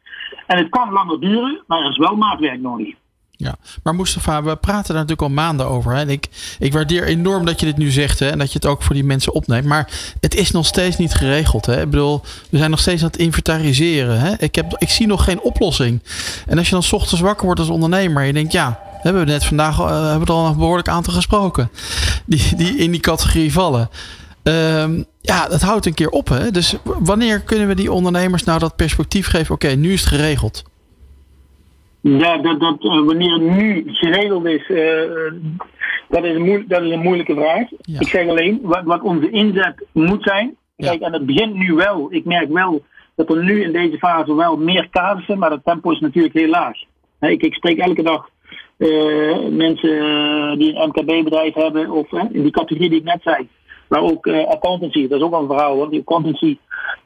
[0.47, 2.95] En het kan langer duren, maar er is wel maatwerk nodig.
[3.41, 5.93] Ja, maar Mustafa, we praten daar natuurlijk al maanden over.
[5.93, 5.99] Hè?
[5.99, 6.27] En ik,
[6.59, 8.29] ik waardeer enorm dat je dit nu zegt hè?
[8.29, 9.65] en dat je het ook voor die mensen opneemt.
[9.65, 11.65] Maar het is nog steeds niet geregeld.
[11.65, 11.81] Hè?
[11.81, 14.19] Ik bedoel, we zijn nog steeds aan het inventariseren.
[14.19, 14.33] Hè?
[14.37, 16.01] Ik, heb, ik zie nog geen oplossing.
[16.47, 19.45] En als je dan ochtends wakker wordt als ondernemer, je denkt ja, we hebben net
[19.45, 21.71] vandaag uh, hebben het al een behoorlijk aantal gesproken.
[22.25, 23.89] Die, die in die categorie vallen.
[24.43, 26.29] Um, ja, dat houdt een keer op.
[26.29, 26.51] Hè?
[26.51, 29.55] Dus wanneer kunnen we die ondernemers nou dat perspectief geven?
[29.55, 30.63] Oké, nu is het geregeld.
[32.01, 35.31] Ja, dat, dat, uh, wanneer het nu geregeld is, uh,
[36.09, 37.67] dat, is een dat is een moeilijke vraag.
[37.81, 37.99] Ja.
[37.99, 40.55] Ik zeg alleen, wat, wat onze inzet moet zijn.
[40.75, 40.87] Ja.
[40.87, 42.07] Kijk, en het begint nu wel.
[42.09, 42.83] Ik merk wel
[43.15, 46.49] dat er nu in deze fase wel meer casussen, maar het tempo is natuurlijk heel
[46.49, 46.77] laag.
[47.19, 48.29] Ik, ik spreek elke dag
[49.49, 53.47] mensen die een MKB-bedrijf hebben, of in die categorie die ik net zei.
[53.91, 55.77] Maar ook accountancy, dat is ook een verhaal.
[55.77, 56.57] Want die accountancy,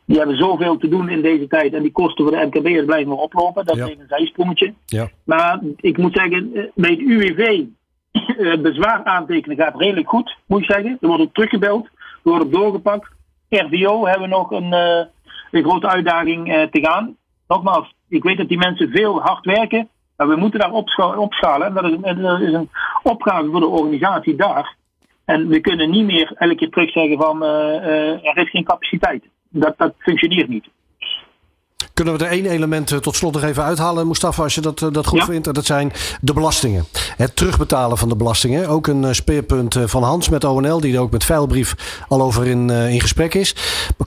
[0.05, 1.73] die hebben zoveel te doen in deze tijd.
[1.73, 3.65] En die kosten voor de MKB'ers blijven nog oplopen.
[3.65, 4.73] Dat is een zijsprongetje.
[4.85, 5.09] Ja.
[5.23, 7.63] Maar ik moet zeggen, bij het UWV,
[8.61, 10.97] bezwaar aantekenen gaat redelijk goed, moet ik zeggen.
[11.01, 11.91] Er wordt ook teruggebeld, er
[12.23, 13.09] wordt op doorgepakt.
[13.49, 14.73] RVO hebben we nog een,
[15.51, 17.15] een grote uitdaging te gaan.
[17.47, 19.89] Nogmaals, ik weet dat die mensen veel hard werken.
[20.17, 20.71] Maar we moeten daar
[21.17, 21.67] opschalen.
[21.67, 22.69] En dat is, een, dat is een
[23.03, 24.75] opgave voor de organisatie daar.
[25.25, 28.63] En we kunnen niet meer elke keer terug zeggen van uh, uh, er is geen
[28.63, 29.23] capaciteit.
[29.49, 30.65] Dat, dat functioneert niet.
[31.93, 34.81] Kunnen we er één element eh, tot slot nog even uithalen, Mustafa, als je dat,
[34.81, 35.25] eh, dat goed Ja.
[35.25, 35.53] vindt?
[35.53, 36.85] Dat zijn de belastingen.
[37.17, 38.67] Het terugbetalen van de belastingen.
[38.67, 41.75] Ook een eh, speerpunt eh, van Hans met ONL, die er ook met Veilbrief
[42.07, 43.55] al over in, eh, in gesprek is.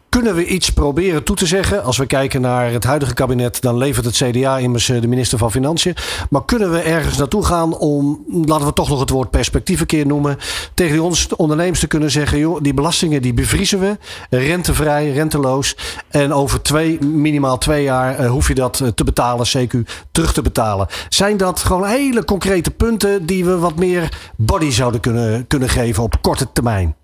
[0.09, 1.85] Kunnen we iets proberen toe te zeggen?
[1.85, 5.39] Als we kijken naar het huidige kabinet, dan levert het CDA immers eh, de minister
[5.39, 5.97] van Financiën.
[6.31, 9.87] Maar kunnen we ergens naartoe gaan om, laten we toch nog het woord perspectief een
[9.87, 10.39] keer noemen,
[10.75, 13.97] tegen ons ondernemers te kunnen zeggen, joh, die belastingen die bevriezen we,
[14.31, 15.77] rentevrij, renteloos.
[16.09, 20.33] En over twee, minimaal twee jaar eh, hoef je dat eh, te betalen, CQ, terug
[20.33, 20.87] te betalen.
[21.09, 26.03] Zijn dat gewoon hele concrete punten die we wat meer body zouden kunnen, kunnen geven
[26.03, 26.97] op korte termijn?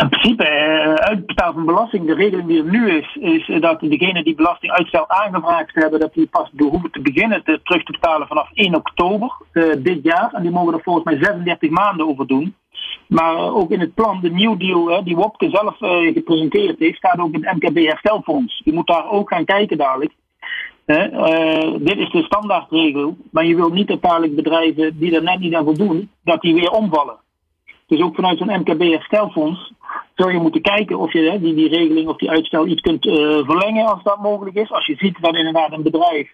[0.00, 4.24] In principe, eh, uitbetaal van belasting, de regeling die er nu is, is dat degenen
[4.24, 8.50] die belastinguitstel aangevraagd hebben, dat die pas hoeven te beginnen te, terug te betalen vanaf
[8.52, 10.30] 1 oktober eh, dit jaar.
[10.32, 12.54] En die mogen er volgens mij 36 maanden over doen.
[13.06, 15.76] Maar eh, ook in het plan, de New Deal, die Wopke zelf
[16.14, 18.60] gepresenteerd heeft, staat ook het MKB Herstelfonds.
[18.64, 20.12] Je moet daar ook gaan kijken dadelijk.
[21.78, 25.54] Dit is de standaardregel, maar je wilt niet dat dadelijk bedrijven die er net niet
[25.54, 27.16] aan voldoen, dat die weer omvallen.
[27.90, 29.72] Dus ook vanuit zo'n MKB herstelfonds
[30.14, 33.06] zou je moeten kijken of je hè, die, die regeling of die uitstel iets kunt
[33.06, 34.70] eh, verlengen als dat mogelijk is.
[34.70, 36.32] Als je ziet dat inderdaad een bedrijf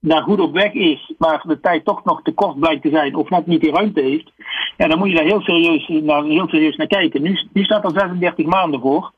[0.00, 3.14] daar goed op weg is, maar de tijd toch nog te kort blijkt te zijn
[3.14, 4.32] of net niet die ruimte heeft,
[4.76, 7.22] ja, dan moet je daar heel serieus, naar, heel serieus naar kijken.
[7.22, 9.12] Nu, nu staat er 36 maanden voor.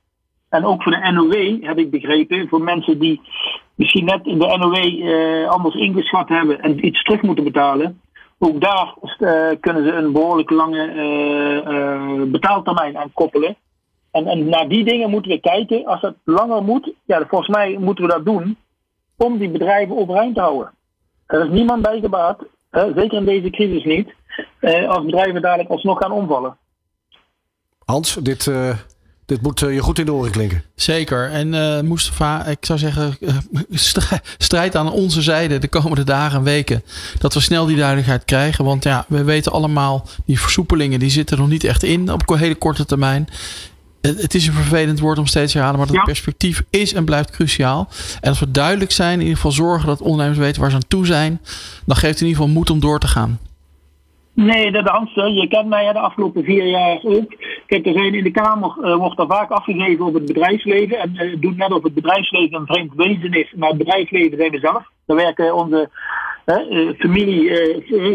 [0.48, 3.20] En ook voor de NOW heb ik begrepen, voor mensen die
[3.74, 8.00] misschien net in de NOW eh, anders ingeschat hebben en iets terug moeten betalen.
[8.38, 13.56] Ook daar eh, kunnen ze een behoorlijk lange eh, eh, betaaltermijn aan koppelen.
[14.10, 15.86] En, en naar die dingen moeten we kijken.
[15.86, 18.56] Als dat langer moet, ja, volgens mij moeten we dat doen
[19.16, 20.72] om die bedrijven overeind te houden.
[21.26, 22.38] Er is niemand bij gebaat,
[22.70, 24.14] zeker in deze crisis niet,
[24.88, 26.56] als bedrijven dadelijk alsnog gaan omvallen.
[27.84, 28.52] Hans, dit,
[29.26, 30.62] dit moet eh, je goed in de oren klinken.
[30.74, 31.30] Zeker.
[31.30, 33.36] En eh Mustafa, ik zou zeggen, eh,
[33.70, 36.82] strij- strijd aan onze zijde de komende dagen en weken.
[37.18, 38.64] Dat we snel die duidelijkheid krijgen.
[38.64, 42.34] Want ja, we weten allemaal, die versoepelingen die zitten er nog niet echt in op
[42.38, 43.28] hele korte termijn.
[44.00, 46.04] Het het is een vervelend woord om steeds te herhalen, maar dat Ja.
[46.04, 47.88] perspectief is en blijft cruciaal.
[48.20, 50.88] En als we duidelijk zijn, in ieder geval zorgen dat ondernemers weten waar ze aan
[50.88, 51.40] toe zijn,
[51.86, 53.38] dan geeft het in ieder geval moed om door te gaan.
[54.36, 57.34] Nee, dat Hans, je kent mij de afgelopen vier jaar ook.
[57.66, 60.98] Kijk, er zijn in de Kamer eh, wordt er vaak afgegeven op het bedrijfsleven.
[60.98, 63.52] En het doet net of het bedrijfsleven een vreemd wezen is.
[63.56, 64.90] Maar het bedrijfsleven zijn we zelf.
[65.06, 65.90] Daar werken onze
[66.44, 67.50] eh, familie,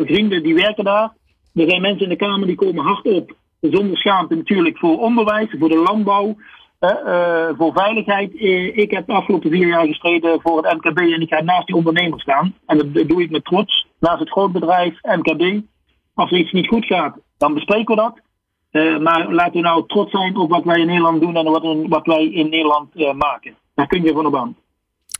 [0.05, 1.13] vrienden, die werken daar.
[1.53, 3.35] Er zijn mensen in de Kamer die komen hard op.
[3.61, 6.35] Zonder schaamte natuurlijk voor onderwijs, voor de landbouw,
[7.57, 8.31] voor veiligheid.
[8.75, 11.75] Ik heb de afgelopen vier jaar gestreden voor het MKB en ik ga naast die
[11.75, 12.53] ondernemers staan.
[12.65, 13.87] En dat doe ik met trots.
[13.99, 15.61] Naast het grootbedrijf, MKB.
[16.21, 18.19] Als er iets niet goed gaat, dan bespreken we dat.
[18.71, 21.87] Eh, maar laten we nou trots zijn op wat wij in Nederland doen en wat,
[21.87, 23.55] wat wij in Nederland eh, maken.
[23.75, 24.55] Daar kun je van op aan.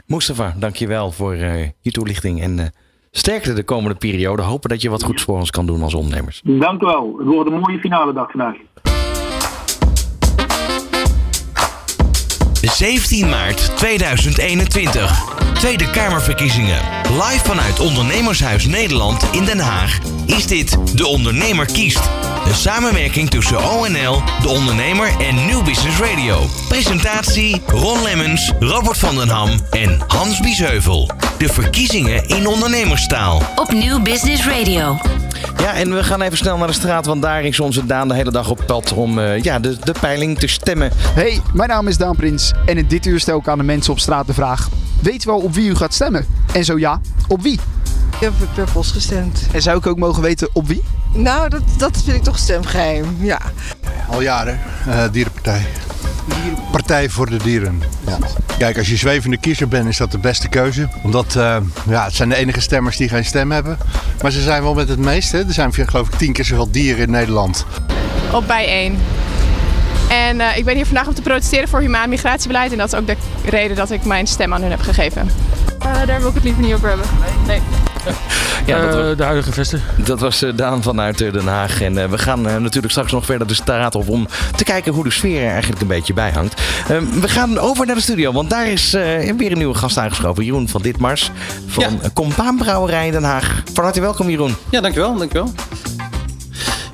[0.05, 2.41] Mustafa, dankjewel voor eh, je toelichting.
[2.41, 2.73] En
[3.11, 4.41] sterkte de komende periode.
[4.41, 6.41] Hopen dat je wat goeds voor ons kan doen als ondernemers.
[6.43, 7.15] Dank u wel.
[7.17, 8.55] Het wordt een mooie finale dag vandaag.
[12.81, 15.23] 17 maart 2021.
[15.53, 16.81] Tweede Kamerverkiezingen.
[17.03, 22.09] Live vanuit Ondernemershuis Nederland in Den Haag is dit De Ondernemer kiest.
[22.45, 26.49] Een samenwerking tussen ONL, De Ondernemer en New Business Radio.
[26.67, 31.09] Presentatie Ron Lemmens, Robert van den Ham en Hans Biesheuvel.
[31.37, 33.41] De verkiezingen in ondernemerstaal.
[33.55, 34.97] Op Nieuw Business Radio.
[35.57, 38.13] Ja, en we gaan even snel naar de straat, want daar is onze Daan de
[38.13, 40.91] hele dag op pad om eh, ja, de, de peiling te stemmen.
[40.95, 43.93] Hey, mijn naam is Daan Prins en in dit uur stel ik aan de mensen
[43.93, 44.69] op straat de vraag:
[45.01, 46.25] Weet u wel op wie u gaat stemmen?
[46.53, 47.59] En zo ja, op wie?
[48.13, 49.47] Ik heb per post gestemd.
[49.51, 50.83] En zou ik ook mogen weten op wie?
[51.13, 53.39] Nou, dat, dat vind ik toch stemgeheim, ja.
[54.09, 55.65] Al jaren, eh, dierenpartij.
[56.71, 57.81] Partij voor de dieren.
[58.07, 58.17] Ja.
[58.57, 60.89] Kijk, als je zwevende kiezer bent, is dat de beste keuze.
[61.03, 63.77] Omdat eh, ja, het zijn de enige stemmers die geen stem hebben.
[64.21, 65.37] Maar ze zijn wel met het meeste.
[65.37, 67.65] Er zijn geloof ik tien keer zoveel dieren in Nederland.
[68.31, 68.99] op bijeen.
[70.11, 72.71] En eh, ik ben hier vandaag om te protesteren voor humaan migratiebeleid.
[72.71, 75.29] En dat is ook de reden dat ik mijn stem aan hun heb gegeven.
[76.05, 77.05] daar wil ik het liever niet over hebben.
[77.47, 77.61] Nee.
[78.65, 79.81] Ja, dat Eh, was- de huidige vesten.
[79.95, 81.81] Dat was eh, Daan vanuit eh, Den Haag.
[81.81, 84.93] En eh, we gaan eh, natuurlijk straks nog verder de straat op om te kijken
[84.93, 86.61] hoe de sfeer er eigenlijk een beetje bij hangt.
[86.87, 89.01] Eh, we gaan over naar de studio, want daar is eh,
[89.37, 90.43] weer een nieuwe gast aangeschoven.
[90.45, 91.31] Jeroen van Ditmars
[91.67, 92.09] van ja.
[92.13, 93.63] Compaanbrouwerij in Den Haag.
[93.73, 94.55] Van harte welkom Jeroen.
[94.69, 95.51] Ja, dankjewel, dankjewel.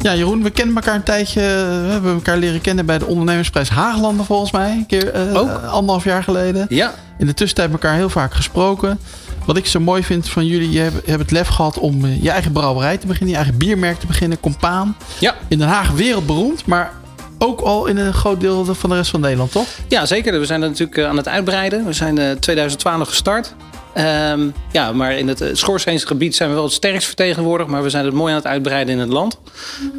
[0.01, 1.41] Ja, Jeroen, we kennen elkaar een tijdje.
[1.41, 4.71] We hebben elkaar leren kennen bij de ondernemersprijs Haaglanden volgens mij.
[4.71, 6.65] Een keer eh, anderhalf jaar geleden.
[6.69, 6.93] Ja.
[7.17, 8.99] In de tussentijd elkaar heel vaak gesproken.
[9.45, 12.29] Wat ik zo mooi vind van jullie, je hebt, het lef gehad om eh, je
[12.29, 14.95] eigen brouwerij te beginnen, je eigen biermerk te beginnen, Compaan.
[15.19, 15.35] Ja.
[15.47, 16.91] In Den Haag wereldberoemd, maar
[17.37, 19.67] ook al in een groot deel van de rest van Nederland, toch?
[19.87, 20.39] Ja, zeker.
[20.39, 21.85] We zijn er natuurlijk eh, aan het uitbreiden.
[21.85, 23.55] We zijn in 2012 gestart.
[23.93, 27.69] Ehm, ja, maar in het eh, Schoorsteensgebied zijn we wel het sterkst vertegenwoordigd.
[27.69, 29.39] Maar we zijn het mooi aan het uitbreiden in het land.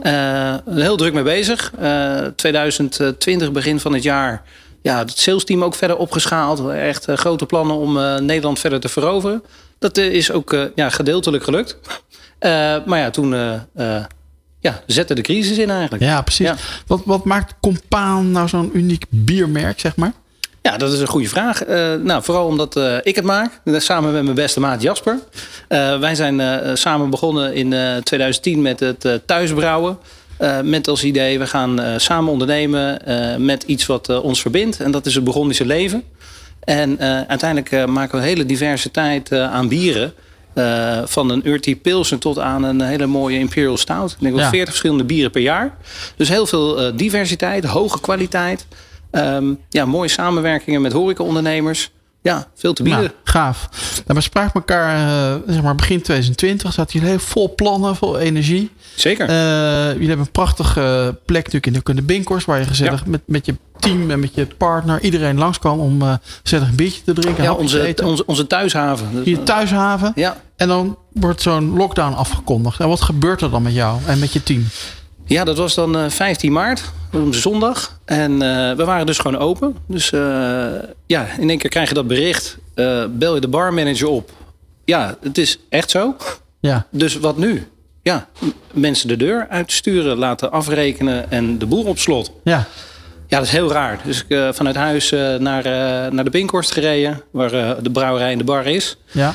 [0.02, 1.72] Eh, heel druk mee bezig.
[1.78, 4.42] Eh 2020, begin van het jaar.
[4.82, 6.68] Ja, het salesteam ook verder opgeschaald.
[6.70, 9.42] Echt eh, grote plannen om eh, Nederland verder te veroveren.
[9.78, 11.78] Dat eh, is ook eh, ja, gedeeltelijk gelukt.
[12.38, 14.04] Eh, maar ja, toen eh, eh,
[14.60, 16.02] ja, zette de crisis in eigenlijk.
[16.02, 16.50] Ja, precies.
[16.86, 20.12] Wat, wat maakt Compaan nou zo'n uniek biermerk, zeg maar?
[20.62, 21.64] Ja, dat is een goede vraag.
[21.64, 25.18] Eh, nou, vooral omdat eh, ik het maak, samen met mijn beste maat Jasper.
[25.68, 29.98] Eh, wij zijn eh, samen begonnen in eh, 2010 met het eh, thuisbrouwen.
[30.36, 34.40] Eh, met als idee, we gaan eh, samen ondernemen eh, met iets wat eh, ons
[34.40, 34.80] verbindt.
[34.80, 36.02] En dat is het Burgondische leven.
[36.64, 40.12] En eh, uiteindelijk eh, maken we hele diversiteit eh, aan bieren.
[40.54, 44.10] Eh, van een Urti Pilsen tot aan een hele mooie Imperial Stout.
[44.10, 44.50] Ik denk wel Ja.
[44.50, 45.76] 40 verschillende bieren per jaar.
[46.16, 48.66] Dus heel veel eh, diversiteit, hoge kwaliteit.
[49.18, 51.90] Ehm, ja, mooie samenwerkingen met horecaondernemers.
[52.22, 53.02] Ja, veel te bieden.
[53.02, 53.68] Nou, gaaf.
[54.06, 56.72] Nou, we spraken elkaar eh, zeg maar begin 2020.
[56.72, 58.70] Zaten jullie heel vol plannen, vol energie.
[58.94, 59.28] Zeker.
[59.28, 62.46] Eh, jullie hebben een prachtige plek natuurlijk in de, in de Binkhorst.
[62.46, 66.02] Waar je gezellig met, met je team en met je partner iedereen langs kan om
[66.02, 67.44] eh gezellig een biertje te drinken.
[67.44, 68.06] Ja, onze, eten.
[68.06, 69.22] onze, onze thuishaven.
[69.24, 70.12] Je thuishaven.
[70.14, 70.36] Ja.
[70.56, 72.80] En dan wordt zo'n lockdown afgekondigd.
[72.80, 74.66] En wat gebeurt er dan met jou en met je team?
[75.28, 78.00] Ja, dat was dan eh, 15 maart, op een zondag.
[78.04, 79.76] En eh, we waren dus gewoon open.
[79.86, 80.20] Dus eh,
[81.06, 82.58] ja, in één keer krijg je dat bericht.
[82.74, 84.30] Eh, bel je de barmanager op.
[84.84, 86.16] Ja, het is echt zo.
[86.60, 86.86] Ja.
[86.90, 87.66] Dus wat nu?
[88.02, 88.28] Ja,
[88.72, 92.32] mensen de deur uitsturen, laten afrekenen en de boel op slot.
[92.44, 92.64] Ja.
[93.26, 94.00] Ja, dat is heel raar.
[94.04, 97.90] Dus ik eh, vanuit huis eh, naar, eh, naar de Binkhorst gereden, waar eh, de
[97.90, 98.96] brouwerij en de bar is.
[99.12, 99.34] Ja.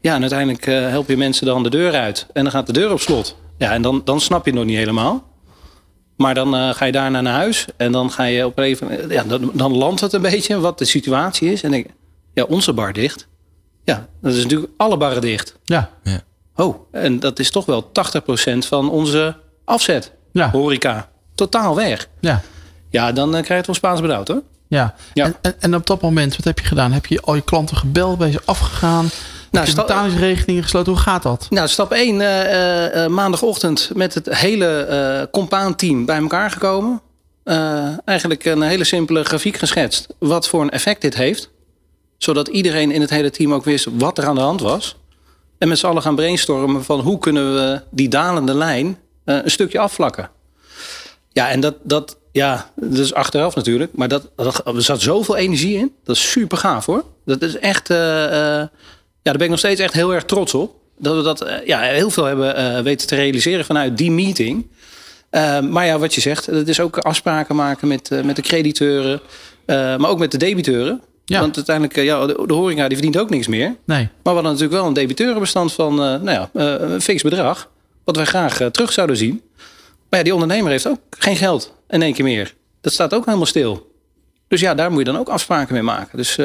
[0.00, 2.26] Ja, en uiteindelijk eh, help je mensen dan de deur uit.
[2.32, 3.36] En dan gaat de deur op slot.
[3.58, 5.24] Ja, en dan, dan snap je het nog niet helemaal.
[6.16, 7.66] Maar dan eh, ga je daarna naar huis.
[7.76, 9.08] En dan ga je op een even...
[9.08, 11.62] Ja, dan, dan landt het een beetje wat de situatie is.
[11.62, 11.92] En denk ik,
[12.34, 13.28] ja, onze bar dicht.
[13.84, 15.56] Ja, dat is natuurlijk alle barren dicht.
[15.64, 15.90] Ja.
[16.54, 17.90] Oh, en dat is toch wel
[18.54, 20.12] 80% van onze afzet.
[20.32, 20.50] Ja.
[20.50, 21.10] Horeca.
[21.34, 22.08] Totaal weg.
[22.20, 22.42] Ja.
[22.90, 24.42] Ja, dan eh, krijg je het wel Spaans benauwd hoor.
[24.68, 24.94] Ja.
[25.14, 26.92] En, en, en op dat moment, wat heb je gedaan?
[26.92, 28.18] Heb je al je klanten gebeld?
[28.18, 29.08] Ben je ze afgegaan?
[29.52, 30.92] Nou, sta- betalingsregelingen gesloten?
[30.92, 31.46] Hoe gaat dat?
[31.50, 37.00] Nou, stap 1, eh, eh, maandagochtend met het hele eh compaanteam bij elkaar gekomen.
[37.44, 40.06] Eh, eigenlijk een hele simpele grafiek geschetst.
[40.18, 41.50] Wat voor een effect dit heeft.
[42.18, 44.96] Zodat iedereen in het hele team ook wist wat er aan de hand was.
[45.58, 49.50] En met z'n allen gaan brainstormen van hoe kunnen we die dalende lijn eh, een
[49.50, 50.30] stukje afvlakken.
[51.32, 53.90] Ja, en dat, dat, ja, dat is achteraf natuurlijk.
[53.94, 55.92] Maar dat, dat, er zat zoveel energie in.
[56.04, 57.04] Dat is super gaaf hoor.
[57.24, 58.68] Dat is echt, eh, eh,
[59.22, 60.74] daar ben ik nog steeds echt heel erg trots op.
[60.98, 64.66] Dat we dat eh, ja, heel veel hebben eh, weten te realiseren vanuit die meeting.
[65.32, 68.42] Eh, maar ja, wat je zegt, het is ook afspraken maken met, eh, met de
[68.42, 69.20] crediteuren.
[69.66, 71.02] maar ook met de debiteuren.
[71.26, 73.76] Want uiteindelijk, ja, de, de horeca die verdient ook niks meer.
[73.84, 73.98] Nee.
[73.98, 77.70] Maar we hadden natuurlijk wel een debiteurenbestand van nou ja, een fix bedrag.
[78.04, 79.42] Wat wij graag terug zouden zien.
[80.08, 82.54] Maar ja, die ondernemer heeft ook geen geld in één keer meer.
[82.80, 83.92] Dat staat ook helemaal stil.
[84.48, 86.16] Dus ja, daar moet je dan ook afspraken mee maken.
[86.16, 86.36] Dus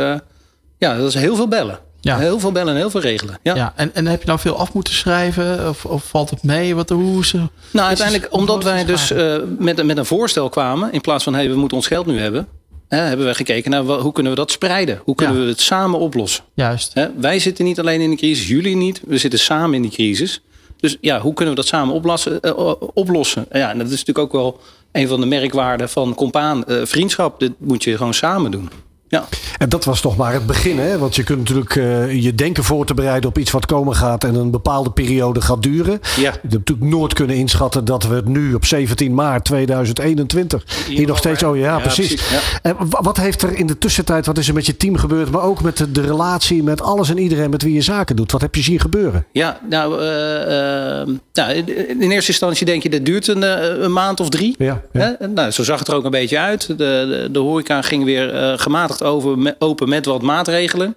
[0.78, 1.80] ja, dat is heel veel bellen.
[2.08, 2.18] Ja.
[2.18, 3.40] Heel veel bellen en heel veel regelen.
[3.44, 3.56] Ja.
[3.56, 3.74] Ja.
[3.76, 5.70] En, en heb je nou veel af moeten schrijven?
[5.70, 6.76] Of, of valt het mee?
[6.76, 7.32] Wat, hoe is,
[7.72, 11.50] Nou, uiteindelijk, omdat wij dus eh, met, met een voorstel kwamen, in plaats van hey,
[11.50, 12.48] we moeten ons geld nu hebben,
[12.88, 15.02] hè, hebben we gekeken naar wel- hoe kunnen we dat spreiden?
[15.04, 15.42] Hoe kunnen Ja.
[15.44, 16.44] we het samen oplossen?
[16.54, 16.94] Juist.
[16.94, 19.02] Hè, wij zitten niet alleen in de crisis, jullie niet.
[19.08, 20.42] We zitten samen in die crisis.
[20.80, 22.42] Dus ja, hoe kunnen we dat samen oplossen?
[22.42, 23.46] eh, oplossen?
[23.52, 24.60] Ja, en dat is natuurlijk ook wel
[24.92, 26.66] een van de merkwaarden van Compaan.
[26.66, 28.70] eh, vriendschap, dit moet je gewoon samen doen.
[29.10, 29.26] Ja.
[29.58, 30.98] En dat was toch maar het begin, hè?
[30.98, 34.24] Want je kunt natuurlijk eh, je denken voor te bereiden op iets wat komen gaat
[34.24, 36.00] en een bepaalde periode gaat duren.
[36.02, 36.10] Ja.
[36.16, 41.08] Je hebt natuurlijk nooit kunnen inschatten dat we het nu op 17 maart 2021 hier
[41.08, 41.44] nog steeds.
[41.44, 42.08] Oh ja, Ja, precies.
[42.08, 42.40] precies, ja.
[42.62, 45.32] En wa- wat heeft er in de tussentijd, wat is er met je team gebeurd,
[45.32, 48.32] maar ook met de, de relatie met alles en iedereen met wie je zaken doet?
[48.32, 49.26] Wat heb je zien gebeuren?
[49.32, 53.94] Ja, nou, eh, eh, nou in, eerste instantie denk je, dit duurt een, eh, een
[53.94, 54.56] maand of drie.
[54.58, 55.28] Ja, Hè?
[55.28, 56.68] Nou, zo zag het er ook een beetje uit.
[56.68, 58.58] De, de, de horeca ging weer eh,
[59.04, 60.96] over, open met wat maatregelen.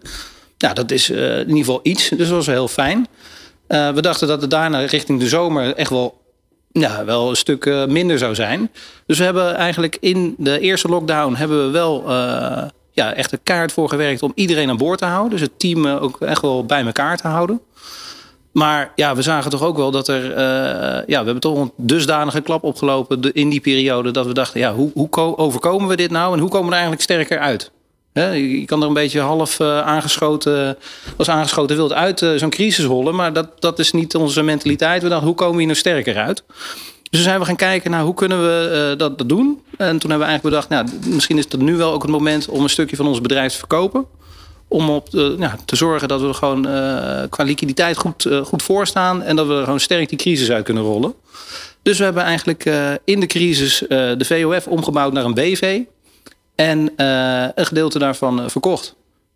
[0.58, 3.06] Nou, dat is eh, in ieder geval iets, dus dat was heel fijn.
[3.66, 6.20] Eh, we dachten dat het daarna richting de zomer echt wel,
[6.72, 8.70] ja, wel een stuk eh, minder zou zijn.
[9.06, 12.10] Dus we hebben eigenlijk in de eerste lockdown hebben we wel
[12.92, 15.30] ja, echt een kaart voor gewerkt om iedereen aan boord te houden.
[15.30, 17.60] Dus het team ook echt wel bij elkaar te houden.
[18.52, 20.38] Maar ja, we zagen toch ook wel dat er.
[20.90, 24.10] ja, we hebben toch een dusdanige klap opgelopen in die periode.
[24.10, 26.74] dat we dachten: ja, hoe, hoe ko- overkomen we dit nou en hoe komen we
[26.74, 27.70] er eigenlijk sterker uit?
[28.28, 30.76] Je kan er een beetje half eh, aangeschoten,
[31.16, 33.14] als aangeschoten wild uit eh, zo'n crisis hollen.
[33.14, 35.02] Maar dat, dat is niet onze mentaliteit.
[35.02, 36.42] We dachten: hoe komen we hier nou sterker uit?
[37.02, 39.62] Dus toen zijn we gaan kijken naar hoe kunnen we eh, dat, dat doen.
[39.76, 42.48] En toen hebben we eigenlijk bedacht: nou, misschien is het nu wel ook het moment
[42.48, 44.06] om een stukje van ons bedrijf te verkopen
[44.68, 46.62] om op ja, te zorgen dat we gewoon
[47.28, 49.22] qua liquiditeit goed, goed voor staan.
[49.22, 51.14] En dat we gewoon sterk die crisis uit kunnen rollen.
[51.82, 52.70] Dus we hebben eigenlijk
[53.04, 55.80] in de crisis de VOF omgebouwd naar een BV.
[56.60, 58.94] En eh, een gedeelte daarvan eh, verkocht.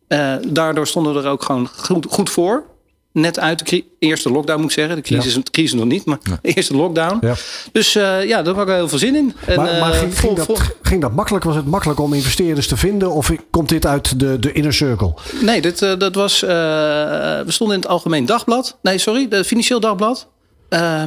[0.08, 2.64] Eh, daardoor stonden we er ook gewoon goed, goed voor.
[3.12, 4.96] Net uit de eerste lockdown moet ik zeggen.
[4.96, 7.28] De crisis, de crisis nog niet, maar de eerste lockdown.
[7.72, 9.34] Dus eh, ja, daar had ik heel veel zin in.
[9.46, 11.44] En, maar maar ging, vol- ging, vol- dat, ging dat makkelijk?
[11.44, 13.10] Was het makkelijk om investeerders te vinden?
[13.12, 15.14] Of komt dit uit de, de inner circle?
[15.40, 16.40] Nee, dit, dat was.
[16.40, 18.78] we stonden in het Algemeen Dagblad.
[18.82, 20.26] Nee, sorry, de Financieel Dagblad.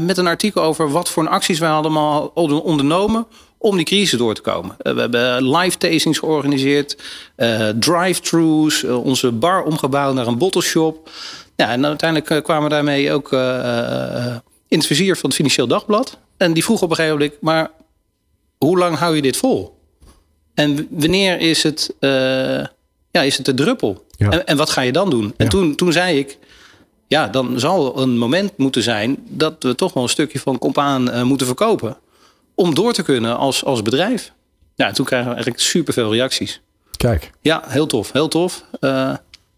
[0.01, 3.25] met een artikel over wat voor acties wij allemaal hadden ondernomen.
[3.57, 4.75] Om die crisis door te komen.
[4.79, 6.97] Eh, we hebben live tastings georganiseerd.
[7.35, 8.83] eh, drive-thrus.
[8.83, 11.09] eh, onze bar omgebouwd naar een bottle shop.
[11.55, 13.31] Ja, en uiteindelijk kwamen we daarmee ook
[14.67, 16.17] in het vizier van het Financieel Dagblad.
[16.37, 17.41] En die vroeg op een gegeven moment.
[17.41, 17.71] maar
[18.57, 19.77] hoe lang hou je dit vol?
[20.53, 21.95] En wanneer is het,
[23.11, 24.05] ja, is het de druppel?
[24.17, 25.33] En, en wat ga je dan doen?
[25.37, 26.37] En toen, toen zei ik,
[27.07, 31.11] ja, dan zal een moment moeten zijn dat we toch wel een stukje van Compaan
[31.11, 31.97] eh, moeten verkopen.
[32.59, 34.31] Om door te kunnen als, als bedrijf.
[34.75, 36.61] Ja, en toen krijgen we eigenlijk superveel reacties.
[36.97, 37.31] Kijk.
[37.41, 38.63] Ja, heel tof, heel tof.
[38.79, 38.89] Eh,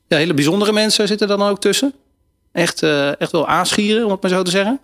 [0.07, 1.93] ja, hele bijzondere mensen zitten er dan ook tussen.
[2.51, 4.79] Echt, eh, echt wel aanschieren, om het maar zo te zeggen.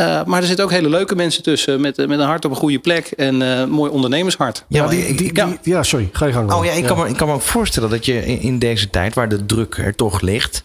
[0.00, 2.50] Eh, maar er zitten ook hele leuke mensen tussen met, eh, met een hart op
[2.50, 4.64] een goede plek en eh mooi ondernemershart.
[4.68, 6.08] Ja, maar die, die, die- ja, sorry.
[6.12, 6.52] Ga je gang.
[6.52, 8.90] Oh ja, ik kan, me, ik kan me ook voorstellen dat je in, in deze
[8.90, 10.64] tijd, waar de druk er toch ligt,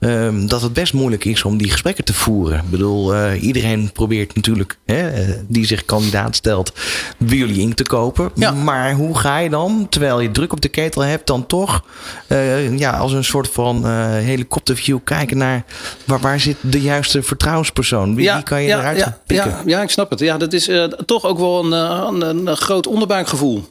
[0.00, 2.58] ehm, dat het best moeilijk is om die gesprekken te voeren.
[2.58, 5.10] Ik bedoel, eh, iedereen probeert natuurlijk, hè,
[5.48, 6.72] die zich kandidaat stelt,
[7.18, 8.30] bij jullie in te kopen.
[8.52, 11.84] Maar hoe ga je dan, terwijl je druk op de ketel hebt, dan toch
[12.26, 15.64] eh, ja, als een soort van eh, helikopterview kijken naar
[16.04, 18.14] waar, waar zit de juiste vertrouwenspersoon?
[18.14, 19.50] Wie, wie kan je eruit ja, pikken?
[19.50, 20.20] ja, ja, ik snap het.
[20.20, 23.64] Ja, dat is eh, toch ook wel een, eh, een, een groot onderbuikgevoel.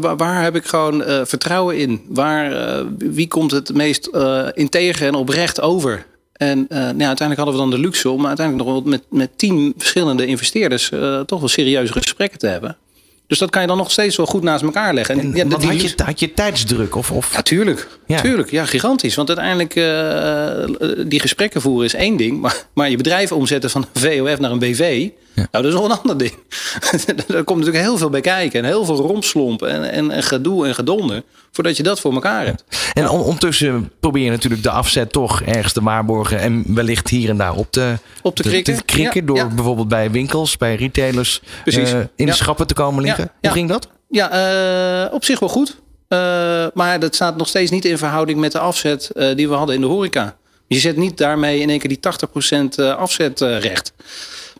[0.00, 2.02] Waar, waar heb ik gewoon eh, vertrouwen in?
[2.08, 4.10] Waar, wie komt het meest
[4.54, 6.06] integer en oprecht over?
[6.32, 9.38] En nou ja, uiteindelijk hadden we dan de luxe om uiteindelijk nog wel met, met
[9.38, 10.90] tien verschillende investeerders
[11.26, 12.76] toch wel serieuze gesprekken te hebben.
[13.26, 15.18] Dus dat kan je dan nog steeds wel goed naast elkaar leggen.
[15.18, 16.94] En, ja, Want die had, je, had je tijdsdruk?
[16.94, 17.32] Of, of?
[17.32, 17.88] ja, tuurlijk.
[18.06, 18.20] Ja.
[18.20, 19.14] Tuurlijk, ja, gigantisch.
[19.14, 20.68] Want uiteindelijk, eh, eh,
[21.06, 22.40] die gesprekken voeren is één ding.
[22.44, 25.84] Maar, maar je bedrijf omzetten van een VOF naar een BV, nou, dat is nog
[25.84, 26.32] een ander ding.
[27.26, 28.60] Daar komt natuurlijk heel veel bij kijken.
[28.60, 31.22] En heel veel rompslomp en, en, en gedoe en gedonder.
[31.52, 32.64] Voordat je dat voor elkaar hebt.
[32.92, 36.38] En on- ondertussen probeer je natuurlijk de afzet toch ergens te waarborgen.
[36.38, 38.84] En wellicht hier en daar op te, Op te krikken.
[38.84, 43.30] krikken Ja, door bijvoorbeeld bij winkels, bij retailers eh, in de schappen te komen liggen.
[43.40, 43.88] Hoe ging dat?
[44.08, 44.30] Ja,
[45.06, 45.76] eh, op zich wel goed.
[46.08, 46.18] Eh,
[46.74, 49.80] maar dat staat nog steeds niet in verhouding met de afzet die we hadden in
[49.80, 50.36] de horeca.
[50.66, 53.92] Je zet niet daarmee in één keer die 80% eh, afzet recht.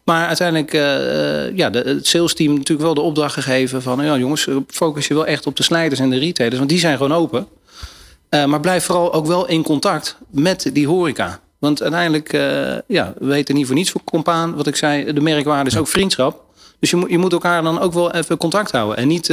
[0.05, 4.05] Maar uiteindelijk, eh, ja, de, het sales team natuurlijk wel de opdracht gegeven van...
[4.05, 6.59] ja jongens, eh, focus je wel echt op de snijders en de retailers.
[6.59, 7.47] Want die zijn gewoon open.
[8.47, 11.41] Maar blijf vooral ook wel in contact met die horeca.
[11.59, 14.55] Want uiteindelijk, eh, ja, we weten niet voor niets voor Compaan.
[14.55, 16.43] Wat ik zei, de merkwaarde is ook vriendschap.
[16.79, 18.97] Dus je moet, je moet elkaar dan ook wel even contact houden.
[18.97, 19.31] En niet,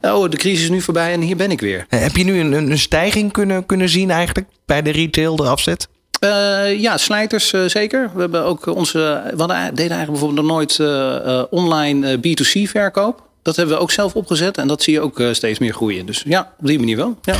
[0.00, 1.86] oh, de crisis is nu voorbij en hier ben ik weer.
[1.88, 5.48] Heb je nu een, een een stijging kunnen, kunnen zien eigenlijk bij de retail, de
[5.48, 5.88] afzet?
[6.30, 8.10] Eh, ja, slijters eh, zeker.
[8.14, 8.98] We hebben ook onze.
[8.98, 13.22] We hadden, deden eigenlijk bijvoorbeeld nog nooit eh, online eh, B2C verkoop.
[13.42, 16.06] Dat hebben we ook zelf opgezet en dat zie je ook steeds meer groeien.
[16.06, 17.18] Dus ja, op die manier wel.
[17.22, 17.34] Ja.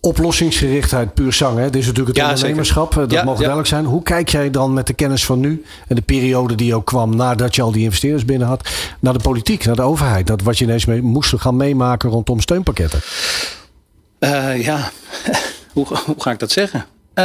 [0.00, 1.58] Oplossingsgerichtheid puur zang.
[1.58, 1.64] Hè?
[1.64, 2.92] Dit is natuurlijk het Ja, ondernemerschap.
[2.92, 3.08] zeker.
[3.08, 3.38] Dat Ja, mag ja.
[3.38, 3.84] duidelijk zijn.
[3.84, 7.16] Hoe kijk jij dan met de kennis van nu en de periode die ook kwam
[7.16, 8.68] nadat je al die investeerders binnen had,
[9.00, 10.26] naar de politiek, naar de overheid?
[10.26, 13.00] Dat wat je ineens mee moest gaan meemaken rondom steunpakketten.
[14.62, 14.90] Ja,
[15.74, 16.84] hoe, hoe ga ik dat zeggen?
[17.18, 17.24] Eh,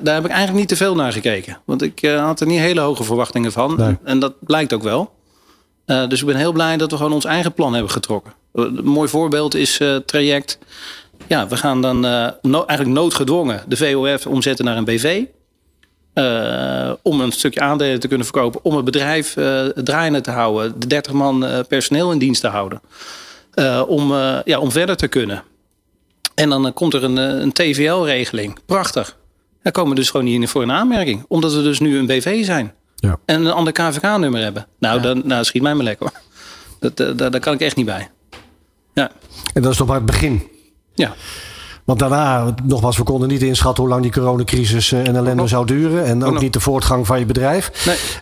[0.00, 1.58] daar heb ik eigenlijk niet te veel naar gekeken.
[1.64, 3.76] Want ik eh, had er niet hele hoge verwachtingen van.
[3.76, 3.96] Nee.
[4.04, 5.12] En, dat blijkt ook wel.
[5.84, 8.32] Eh, dus ik ben heel blij dat we gewoon ons eigen plan hebben getrokken.
[8.52, 10.58] Een mooi voorbeeld is traject.
[11.26, 12.00] Ja, we gaan dan
[12.42, 15.24] no- eigenlijk noodgedwongen de VOF omzetten naar een BV.
[17.02, 18.60] Om een stukje aandelen te kunnen verkopen.
[18.64, 19.36] Om het bedrijf
[19.74, 20.80] draaiende te houden.
[20.80, 22.80] De 30 man personeel in dienst te houden.
[23.86, 24.12] Om,
[24.44, 25.42] ja, om verder te kunnen.
[26.40, 28.58] En dan eh, komt er een, eh, een TVL-regeling.
[28.66, 29.16] Prachtig.
[29.62, 31.24] Dan komen we dus gewoon niet voor een aanmerking.
[31.28, 32.72] Omdat we dus nu een BV zijn.
[32.96, 33.18] Ja.
[33.24, 34.66] En een ander KVK-nummer hebben.
[34.78, 36.20] Nou, dan nou, schiet mij maar lekker hoor.
[36.78, 38.10] Dat, eh, daar, daar kan ik echt niet bij.
[38.94, 39.10] Ja.
[39.54, 40.48] En dat is nog maar het begin.
[40.94, 41.14] Ja.
[41.84, 46.04] Want daarna, nogmaals, we konden niet inschatten hoe lang die coronacrisis en ellende zou duren.
[46.04, 47.70] En ook niet de voortgang van je bedrijf.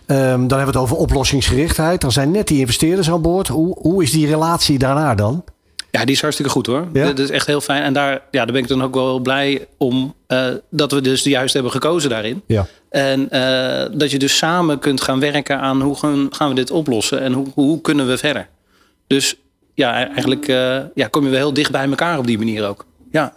[0.05, 2.01] Ehm, dan hebben we het over oplossingsgerichtheid.
[2.01, 3.47] Dan zijn net die investeerders aan boord.
[3.47, 5.43] Hoe, hoe is die relatie daarna dan?
[5.91, 6.87] Ja, die is hartstikke goed hoor.
[6.93, 7.05] Ja?
[7.05, 7.83] Dat is echt heel fijn.
[7.83, 11.23] En daar, ja, daar ben ik dan ook wel blij om eh, dat we dus
[11.23, 12.41] juist hebben gekozen daarin.
[12.45, 12.67] Ja.
[12.89, 16.71] En eh, dat je dus samen kunt gaan werken aan hoe gaan, gaan we dit
[16.71, 18.47] oplossen en hoe, hoe kunnen we verder.
[19.07, 19.35] Dus
[19.73, 22.85] ja, eigenlijk eh, ja, kom je wel heel dicht bij elkaar op die manier ook.
[23.11, 23.33] Ja.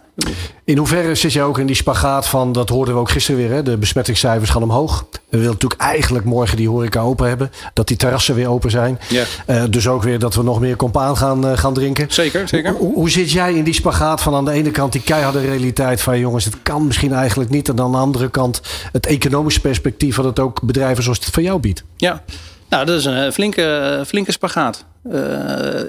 [0.63, 3.51] In hoeverre zit je ook in die spagaat van, dat hoorden we ook gisteren weer,
[3.51, 3.63] hè?
[3.63, 5.05] de besmettingscijfers gaan omhoog.
[5.11, 7.51] We willen natuurlijk eigenlijk morgen die horeca open hebben.
[7.73, 8.99] Dat die terrassen weer open zijn.
[9.09, 9.23] Ja.
[9.45, 12.05] Eh, dus ook weer dat we nog meer compaan gaan, eh, gaan drinken.
[12.09, 12.71] Zeker, zeker.
[12.71, 16.01] Hoe, hoe zit jij in die spagaat van aan de ene kant die keiharde realiteit
[16.01, 17.69] van jongens, het kan misschien eigenlijk niet.
[17.69, 18.61] En aan de andere kant
[18.91, 21.83] het economische perspectief van het ook bedrijven zoals het van jou biedt.
[21.97, 22.23] Ja,
[22.69, 24.85] nou, dat is een eh, flinke, flinke spagaat.
[25.11, 25.13] Uh,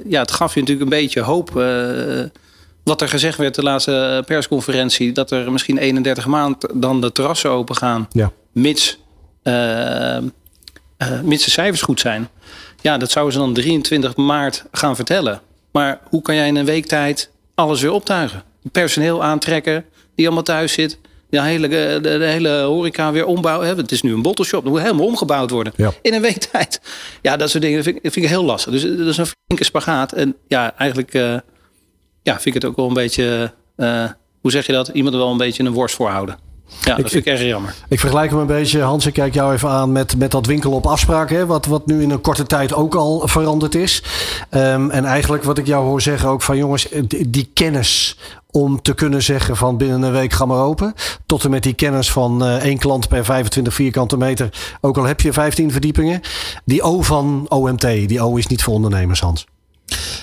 [0.08, 1.50] ja, het gaf je natuurlijk een beetje hoop.
[2.84, 7.50] Wat er gezegd werd de laatste persconferentie, dat er misschien 31 maand dan de terrassen
[7.50, 8.08] open gaan.
[8.12, 8.32] Ja.
[8.52, 8.98] Mits,
[9.42, 10.18] uh,
[11.22, 12.28] mits de cijfers goed zijn.
[12.80, 15.40] Ja, dat zouden ze dan 23 maart gaan vertellen.
[15.72, 18.42] Maar hoe kan jij in een week tijd alles weer optuigen?
[18.72, 20.98] Personeel aantrekken die allemaal thuis zit.
[21.30, 23.76] De hele, de, de hele horeca weer ombouwen.
[23.76, 24.62] Het is nu een bottleshop.
[24.62, 25.72] Dat moet helemaal omgebouwd worden.
[25.76, 25.92] Ja.
[26.02, 26.80] In een week tijd.
[27.22, 28.72] Ja, dat soort dingen vind ik, vind ik heel lastig.
[28.72, 30.12] Dus dat is een flinke spagaat.
[30.12, 31.36] En ja, eigenlijk uh,
[32.24, 33.52] ja, vind ik het ook wel een beetje...
[33.76, 34.04] Uh,
[34.40, 34.88] hoe zeg je dat?
[34.88, 36.38] Iemand er wel een beetje een worst voor houden.
[36.80, 37.74] Ja, dat vind ik erg jammer.
[37.88, 40.76] Ik vergelijk hem een beetje, Hans, ik kijk jou even aan met, met dat winkelen
[40.76, 41.30] op afspraak.
[41.30, 44.02] Hè, wat, wat nu in een korte tijd ook al veranderd is.
[44.50, 48.18] Um, en eigenlijk wat ik jou hoor zeggen ook van jongens, die, die, kennis
[48.50, 50.94] om te kunnen zeggen van binnen een week ga maar open.
[51.26, 54.48] Tot en met die kennis van uh, één klant per 25 vierkante meter.
[54.80, 56.20] Ook al heb je 15 verdiepingen.
[56.64, 59.46] Die O van OMT, die O is niet voor ondernemers, Hans.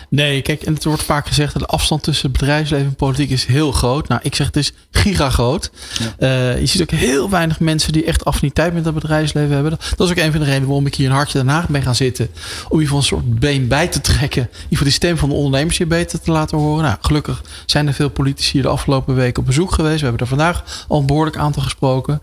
[0.10, 3.46] Nee, kijk, en het wordt vaak gezegd dat de afstand tussen bedrijfsleven en politiek is
[3.46, 4.08] heel groot.
[4.08, 5.72] Nou, ik zeg het is gigagroot.
[6.00, 6.52] Ja.
[6.54, 9.72] Uh, je ziet ook heel weinig mensen die echt affiniteit met dat bedrijfsleven hebben.
[9.72, 11.82] Dat is ook een van de redenen waarom ik hier in Hartje Den Haag ben
[11.82, 12.30] gaan zitten.
[12.70, 14.50] Om je van een soort been bij te trekken.
[14.72, 16.84] Voor die stem van de ondernemers hier beter te laten horen.
[16.84, 20.00] Nou, gelukkig zijn er veel politici hier de afgelopen weken op bezoek geweest.
[20.00, 22.22] We hebben er vandaag al een behoorlijk aantal gesproken.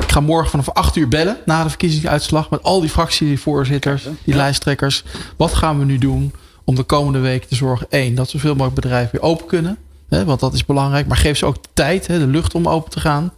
[0.00, 2.50] Ik ga morgen vanaf 8 uur bellen na de verkiezingsuitslag.
[2.50, 4.36] Met al die fractievoorzitters, die ja.
[4.36, 5.04] lijsttrekkers.
[5.36, 6.32] Wat gaan we nu doen?
[6.68, 9.78] Om de komende week te zorgen, één, dat zoveel mogelijk bedrijven weer open kunnen.
[10.08, 11.06] Hè, want dat is belangrijk.
[11.06, 13.32] Maar geef ze ook de tijd, hè, de lucht om open te gaan.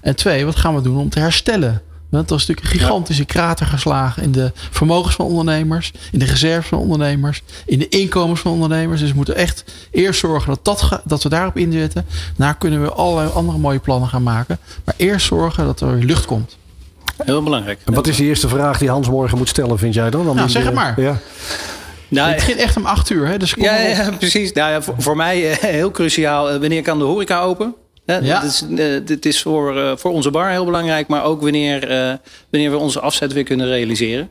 [0.00, 1.82] En twee, wat gaan we doen om te herstellen?
[2.08, 6.24] Want er is natuurlijk een gigantische krater geslagen in de vermogens van ondernemers, in de
[6.24, 9.00] reserves van ondernemers, in de inkomens van ondernemers.
[9.00, 12.06] Dus we moeten echt eerst zorgen dat, dat, dat we daarop inzetten.
[12.36, 14.58] Daarna kunnen we allerlei andere mooie plannen gaan maken.
[14.84, 16.56] Maar eerst zorgen dat er lucht komt.
[17.16, 17.80] Heel belangrijk.
[17.84, 20.24] En wat is de eerste vraag die Hans morgen moet stellen, vind jij dan?
[20.24, 21.00] dan nou, zeg het maar.
[21.00, 21.18] Ja.
[22.14, 23.26] Nou, het begint echt om acht uur.
[23.26, 23.38] Hè?
[23.38, 24.52] Dus ja, ja, precies.
[24.52, 26.52] Nou, ja, voor, voor, mij uh, heel cruciaal.
[26.52, 27.74] Uh, wanneer kan de horeca open?
[28.06, 28.40] Ja, ja.
[28.40, 28.64] Dit is,
[29.04, 31.08] dit is voor, voor onze bar heel belangrijk.
[31.08, 31.80] Maar ook wanneer,
[32.50, 34.30] wanneer we onze afzet weer kunnen realiseren.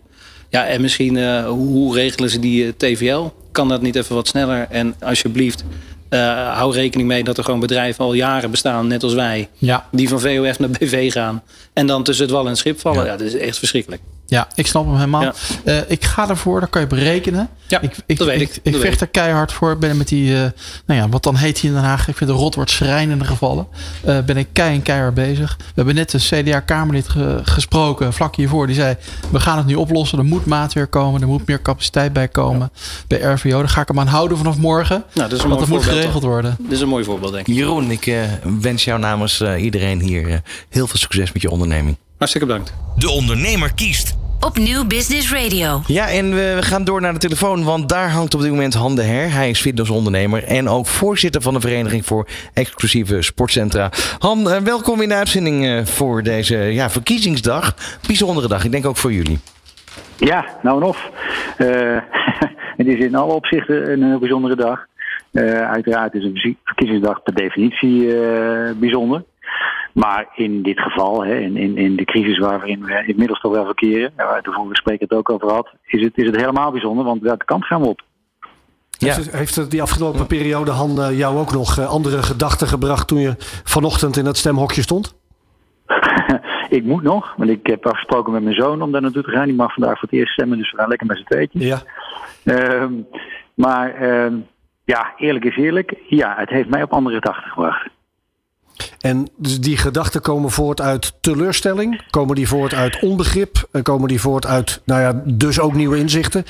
[0.50, 3.24] Ja, en misschien hoe, hoe, regelen ze die TVL?
[3.52, 4.68] Kan dat niet even wat sneller?
[4.70, 5.64] En alsjeblieft,
[6.54, 9.50] hou rekening mee dat er gewoon bedrijven al jaren bestaan, net als wij.
[9.58, 9.88] Ja.
[9.92, 11.44] Die van VOF naar BV gaan.
[11.74, 13.06] En dan tussen het wal en het schip vallen.
[13.06, 14.02] Ja, dat is echt verschrikkelijk.
[14.34, 15.22] Ja, ik snap hem helemaal.
[15.22, 15.34] Ja.
[15.66, 17.50] Uh, ik ga ervoor, daar kan je berekenen.
[17.68, 18.50] Ja, ik, ik, dat weet ik.
[18.64, 19.78] Ik, ik vecht er keihard voor.
[19.78, 20.40] Ben met die, uh,
[20.86, 22.08] nou ja, wat dan heet hier in Den Haag.
[22.08, 23.68] Ik vind de rot wordt schrijnende gevallen.
[24.06, 25.56] Uh, ben ik kei en keihard bezig.
[25.58, 28.68] We hebben net een CDA-Kamerlid ge, gesproken, vlak hiervoor.
[28.68, 28.96] Die zei,
[29.32, 30.18] we gaan het nu oplossen.
[30.18, 31.22] Er moet maat weer komen.
[31.22, 32.70] Er moet meer capaciteit bij komen.
[32.74, 32.80] Ja.
[33.08, 33.60] Bij RVO.
[33.60, 35.04] Daar ga ik hem aan houden vanaf morgen.
[35.14, 36.32] Nou, dat is een want dat moet geregeld toch?
[36.32, 36.56] worden.
[36.60, 37.56] Dit is een mooi voorbeeld, denk ik.
[37.56, 38.14] Jeroen, ik
[38.62, 41.98] wens jou namens iedereen hier heel veel succes met je onderneming.
[42.18, 42.74] Hartstikke bedankt.
[42.98, 44.16] De ondernemer kiest
[44.46, 45.82] op Nieuw Business Radio.
[45.88, 48.96] Ja, en we gaan door naar de telefoon, want daar hangt op dit moment Han
[48.96, 49.32] de Her.
[49.32, 53.90] Hij is fitnessondernemer en ook voorzitter van de Vereniging voor Exclusieve Sportcentra.
[54.20, 57.76] Han, welkom in de uitzending voor deze ja, verkiezingsdag.
[58.08, 59.40] Bijzondere dag, ik denk ook voor jullie.
[60.18, 61.10] Ja, nou en of.
[61.58, 61.98] Uh,
[62.78, 64.86] het is in alle opzichten een bijzondere dag.
[65.32, 68.16] Uh, uiteraard is een verkiezingsdag per definitie
[68.80, 69.24] bijzonder.
[69.94, 73.66] Maar in dit geval, hè, in, in, in de crisis waarin we inmiddels toch wel
[73.66, 77.06] verkeren, waar de vorige spreker het ook over had, is het, is het helemaal bijzonder,
[77.06, 78.02] want welke kant gaan we op?
[78.90, 79.18] Ja.
[79.32, 84.18] Heeft, die afgelopen periode, Han, jou ook nog uh, andere gedachten gebracht toen je vanochtend
[84.18, 85.16] in het stemhokje stond?
[86.70, 89.46] ik moet nog, want ik heb afgesproken met mijn zoon om daar naartoe te gaan.
[89.46, 91.64] Die mag vandaag voor het eerst stemmen, dus we gaan lekker met z'n tweetjes.
[91.64, 91.82] Ja.
[92.44, 92.86] Uh,
[93.54, 94.02] maar
[94.86, 97.90] ja, eerlijk is eerlijk, ja, het heeft mij op andere gedachten gebracht.
[99.04, 102.02] En dus die gedachten komen voort uit teleurstelling?
[102.10, 103.68] Komen die voort uit onbegrip?
[103.82, 106.44] Komen die voort uit, nou ja, dus ook nieuwe inzichten?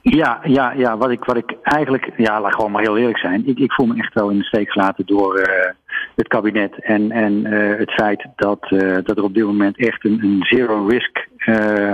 [0.00, 3.48] Ja, ja, ja wat, ik, wat ik eigenlijk, ja, laat gewoon maar heel eerlijk zijn.
[3.48, 5.70] Ik, ik voel me echt wel in de steek gelaten door eh,
[6.14, 6.84] het kabinet.
[6.84, 10.42] En, en eh, het feit dat, eh, dat er op dit moment echt een, een
[10.42, 11.92] zero-risk eh,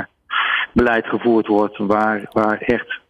[0.73, 1.79] beleid gevoerd wordt.
[1.79, 3.01] Waar, waar echt,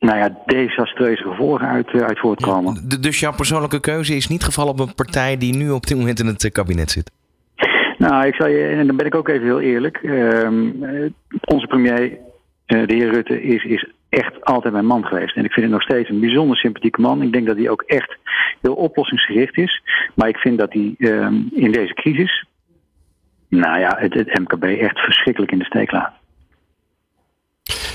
[0.00, 2.88] nou ja, desastreuze gevolgen uit, eh, uit voortkomen.
[3.00, 6.20] Dus jouw persoonlijke keuze is niet gevallen op een partij die nu op dit moment
[6.20, 7.10] in het eh, kabinet zit?
[7.98, 9.96] Nou, ik zal je, en dan ben ik ook even heel eerlijk.
[9.96, 11.10] Ehm, eh,
[11.44, 12.18] onze premier,
[12.66, 15.36] de heer Rutte, is, is echt altijd mijn man geweest.
[15.36, 17.22] En ik vind het nog steeds een bijzonder sympathieke man.
[17.22, 18.16] Ik denk dat hij ook echt
[18.60, 19.82] heel oplossingsgericht is.
[20.14, 22.44] Maar ik vind dat hij ehm, in deze crisis,
[23.48, 26.19] nou ja, het, het MKB echt verschrikkelijk in de steek laat.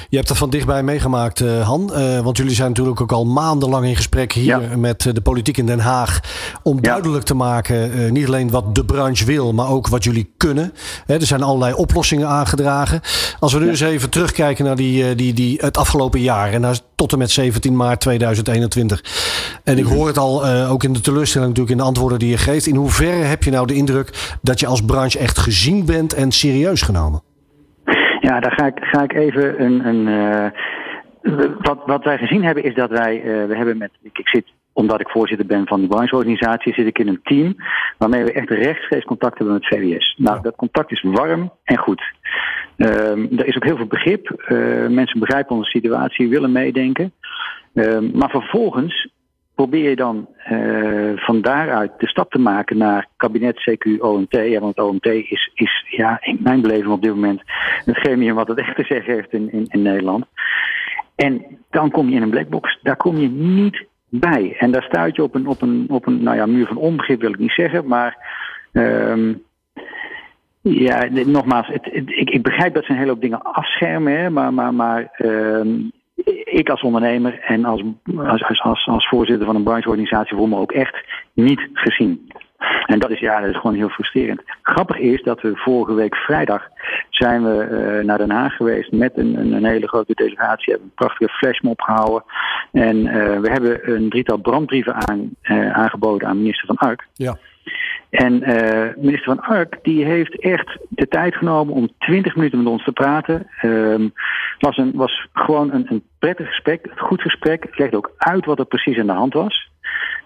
[0.10, 1.94] Je hebt dat van dichtbij meegemaakt, eh, Han.
[1.94, 5.58] Eh, want jullie zijn natuurlijk ook al maandenlang in gesprek hier met eh, de politiek
[5.58, 6.20] in Den Haag.
[6.64, 10.74] Om duidelijk te maken, niet alleen wat de branche wil, maar ook wat jullie kunnen.
[11.06, 13.02] Hè, er zijn allerlei oplossingen aangedragen.
[13.40, 16.52] Als we nu eens even terugkijken naar die, die, die, het afgelopen jaar.
[16.52, 19.04] En tot en met 17 maart 2021.
[19.64, 22.38] En ik hoor het al ook in de teleurstelling natuurlijk in de antwoorden die je
[22.38, 22.68] geeft.
[22.68, 26.32] In hoeverre heb je nou de indruk dat je als branche echt gezien bent en
[26.32, 27.22] serieus genomen?
[28.26, 29.88] Ja, daar ga ik, ga ik even een.
[29.88, 30.52] een eh,
[31.62, 33.22] wat, wat wij gezien hebben is dat wij.
[33.22, 33.92] eh, we hebben met.
[34.02, 37.56] Ik, zit, omdat ik voorzitter ben van de brancheorganisatie, zit ik in een team
[37.98, 40.16] waarmee we echt rechtstreeks contact hebben met VWS.
[40.18, 42.02] Nou, dat contact is warm en goed.
[42.78, 44.30] Ehm, er is ook heel veel begrip.
[44.30, 47.14] Eh, mensen begrijpen onze situatie, willen meedenken.
[47.74, 49.10] Ehm, maar vervolgens
[49.56, 54.58] probeer je dan eh, van daaruit de stap te maken naar kabinet CQ OMT.
[54.60, 57.42] Want OMT is, is ja, in mijn beleving op dit moment
[57.86, 60.26] het gremium wat het echt te zeggen heeft in, in, Nederland.
[61.16, 62.80] En dan kom je in een blackbox.
[62.82, 64.56] Daar kom je niet bij.
[64.60, 67.22] En daar stuit je op een, op een, op een nou ja, muur van onbegrip,
[67.22, 67.88] wil ik niet zeggen.
[67.88, 68.18] Maar
[68.72, 69.34] ehm,
[70.62, 74.20] ja, nogmaals, het- ik, ik begrijp dat ze een hele hoop dingen afschermen.
[74.20, 75.78] Hè, maar maar, maar ehm,
[76.44, 77.84] ik als ondernemer en als,
[78.18, 81.04] als, als, als, voorzitter van een brancheorganisatie voel me ook echt
[81.34, 82.32] niet gezien.
[82.86, 84.42] En dat is, ja, dat is gewoon heel frustrerend.
[84.62, 86.68] Grappig is dat we vorige week vrijdag
[87.10, 90.72] zijn we eh, naar Den Haag geweest met een, een, een hele grote delegatie.
[90.74, 92.24] Hebben een prachtige flashmob gehouden.
[92.72, 97.08] En eh, we hebben een drietal brandbrieven aan, eh, aangeboden aan minister Van Ark.
[97.14, 97.38] Ja.
[98.10, 98.40] En
[98.98, 102.92] minister Van Ark die heeft echt de tijd genomen om 20 minuten met ons te
[102.92, 103.48] praten.
[103.62, 104.08] Ehm
[104.60, 107.78] was, een, was gewoon een, een prettig gesprek, een goed gesprek.
[107.78, 109.70] Legde ook uit wat er precies aan de hand was.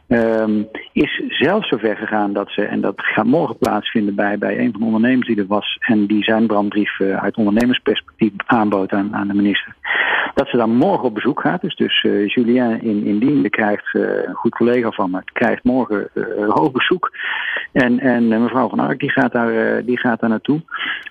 [0.09, 4.71] Ehm, is zelfs zover gegaan dat ze, en dat gaat morgen plaatsvinden bij, bij een
[4.71, 9.15] van de ondernemers die er was, en die zijn brandbrief eh, uit ondernemersperspectief aanbood aan,
[9.15, 9.75] aan de minister,
[10.33, 11.61] dat ze dan morgen op bezoek gaat.
[11.61, 15.63] Dus, dus eh, Julien in, in Diende krijgt, eh, een goed collega van me, krijgt
[15.63, 16.09] morgen
[16.47, 17.11] hoog bezoek.
[17.71, 20.61] En, en mevrouw Van Ark die gaat daar, die gaat daar naartoe.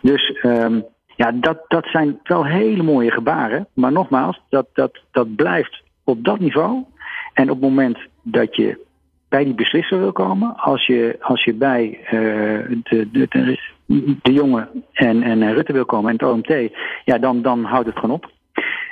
[0.02, 0.80] Dus ehm,
[1.16, 3.66] ja, dat, dat zijn wel hele mooie gebaren.
[3.74, 6.84] Maar nogmaals, dat, dat, dat blijft op dat niveau.
[7.32, 8.86] En op het moment dat je
[9.28, 12.12] bij die beslisser wil komen, als je, als je bij eh,
[12.82, 13.58] de, de, de,
[14.22, 16.72] de jongen en, en Rutte wil komen en het OMT,
[17.04, 18.30] ja, dan, dan houdt het gewoon op.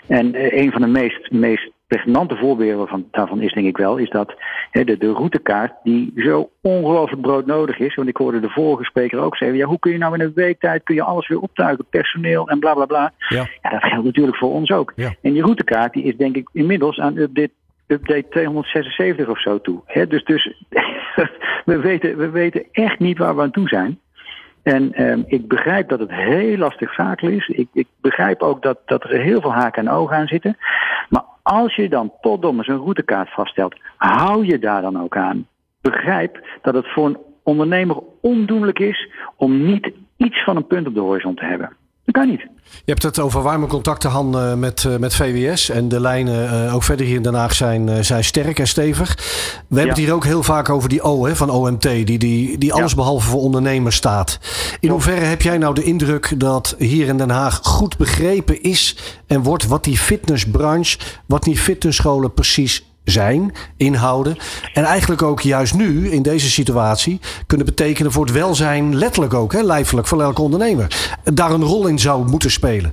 [0.07, 3.97] En eh, een van de meest, meest pregnante voorbeelden van, daarvan is denk ik wel,
[3.97, 4.34] is dat
[4.70, 7.95] hè, de, de routekaart die zo ongelooflijk broodnodig is.
[7.95, 10.32] Want ik hoorde de vorige spreker ook zeggen, ja, hoe kun je nou in een
[10.34, 13.12] week tijd kun je alles weer optuigen, personeel en bla bla bla.
[13.28, 13.49] Ja.
[13.62, 14.93] Ja, dat geldt natuurlijk voor ons ook.
[14.97, 17.53] En die routekaart die is denk ik inmiddels aan update,
[17.87, 20.07] update 276 of zo toe.
[20.09, 20.62] Dus dus
[21.64, 24.01] we, weten, we weten echt niet waar we aan toe zijn.
[24.62, 27.49] En ehm, ik begrijp dat het heel lastig zakel is.
[27.49, 30.57] Ik, ik begrijp ook dat, dat er heel veel haken en ogen aan zitten.
[31.09, 35.47] Maar als je dan potdomme zo'n routekaart vaststelt, hou je daar dan ook aan.
[35.80, 40.95] Begrijp dat het voor een ondernemer ondoenlijk is om niet iets van een punt op
[40.95, 41.76] de horizon te hebben.
[42.07, 42.40] Dat kan niet.
[42.62, 45.68] Je hebt het over warme contacten, Han, eh, met, eh, met VWS.
[45.68, 49.14] En de lijnen eh, ook verder hier in Den Haag zijn, zijn sterk en stevig.
[49.68, 51.82] We hebben het hier ook heel vaak over die O hè, van OMT.
[51.82, 54.38] Die, die, die alles behalve voor ondernemers staat.
[54.80, 58.96] In hoeverre heb jij nou de indruk dat hier in Den Haag goed begrepen is
[59.26, 64.36] en wordt wat die fitnessbranche, wat die fitnessscholen precies zijn, inhouden.
[64.74, 69.52] En eigenlijk ook juist nu, in deze situatie, kunnen betekenen voor het welzijn, letterlijk ook,
[69.52, 71.18] hè, lijfelijk, van elke ondernemer.
[71.24, 72.92] Daar een rol in zou moeten spelen.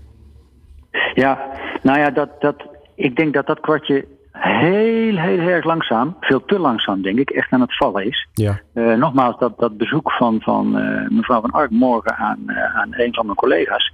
[1.13, 1.39] Ja,
[1.81, 2.55] nou ja, dat, dat,
[2.95, 7.51] ik denk dat dat kwartje heel, heel erg langzaam, veel te langzaam denk ik, echt
[7.51, 8.27] aan het vallen is.
[8.33, 8.59] Ja.
[8.73, 12.89] Eh, nogmaals, dat, dat bezoek van, van eh, mevrouw Van Ark morgen aan, eh, aan
[12.91, 13.93] een van mijn collega's,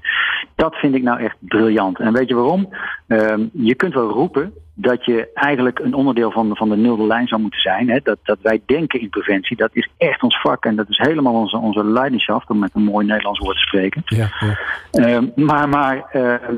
[0.55, 1.99] dat vind ik nou echt briljant.
[1.99, 2.73] En weet je waarom?
[3.07, 7.27] Ehm, je kunt wel roepen dat je eigenlijk een onderdeel van, van de nulde lijn
[7.27, 7.89] zou moeten zijn.
[7.89, 7.99] Hè?
[8.03, 11.33] Dat, dat wij denken in preventie, dat is echt ons vak en dat is helemaal
[11.33, 12.11] onze, onze
[12.47, 14.01] om met een mooi Nederlands woord te spreken.
[14.05, 14.57] Ja, ja.
[14.91, 16.55] Ehm, maar maar ehm,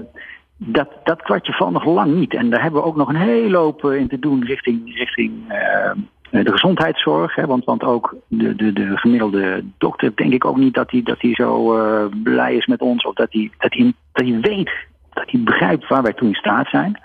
[0.57, 2.33] dat, dat kwartje valt nog lang niet.
[2.33, 5.31] En daar hebben we ook nog een hele hoop eh, in te doen richting, richting
[5.47, 5.97] ehm,
[6.29, 7.35] eh, de gezondheidszorg.
[7.35, 7.45] Hè?
[7.45, 11.19] Want, want ook de, de, de gemiddelde dokter, denk ik ook niet dat hij dat
[11.33, 13.05] zo eh, blij is met ons.
[13.05, 13.73] Of dat hij, dat
[14.11, 14.71] dat hij weet,
[15.21, 16.99] dat hij begrijpt waar wij toe in staat zijn.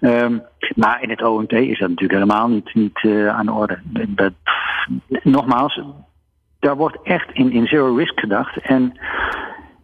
[0.00, 0.38] Ehm,
[0.74, 3.78] maar in het OMT is dat natuurlijk helemaal niet, niet eh, aan de orde.
[5.22, 5.80] Nogmaals,
[6.58, 8.56] daar wordt echt in, in zero risk gedacht.
[8.58, 8.98] En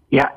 [0.09, 0.33] ja,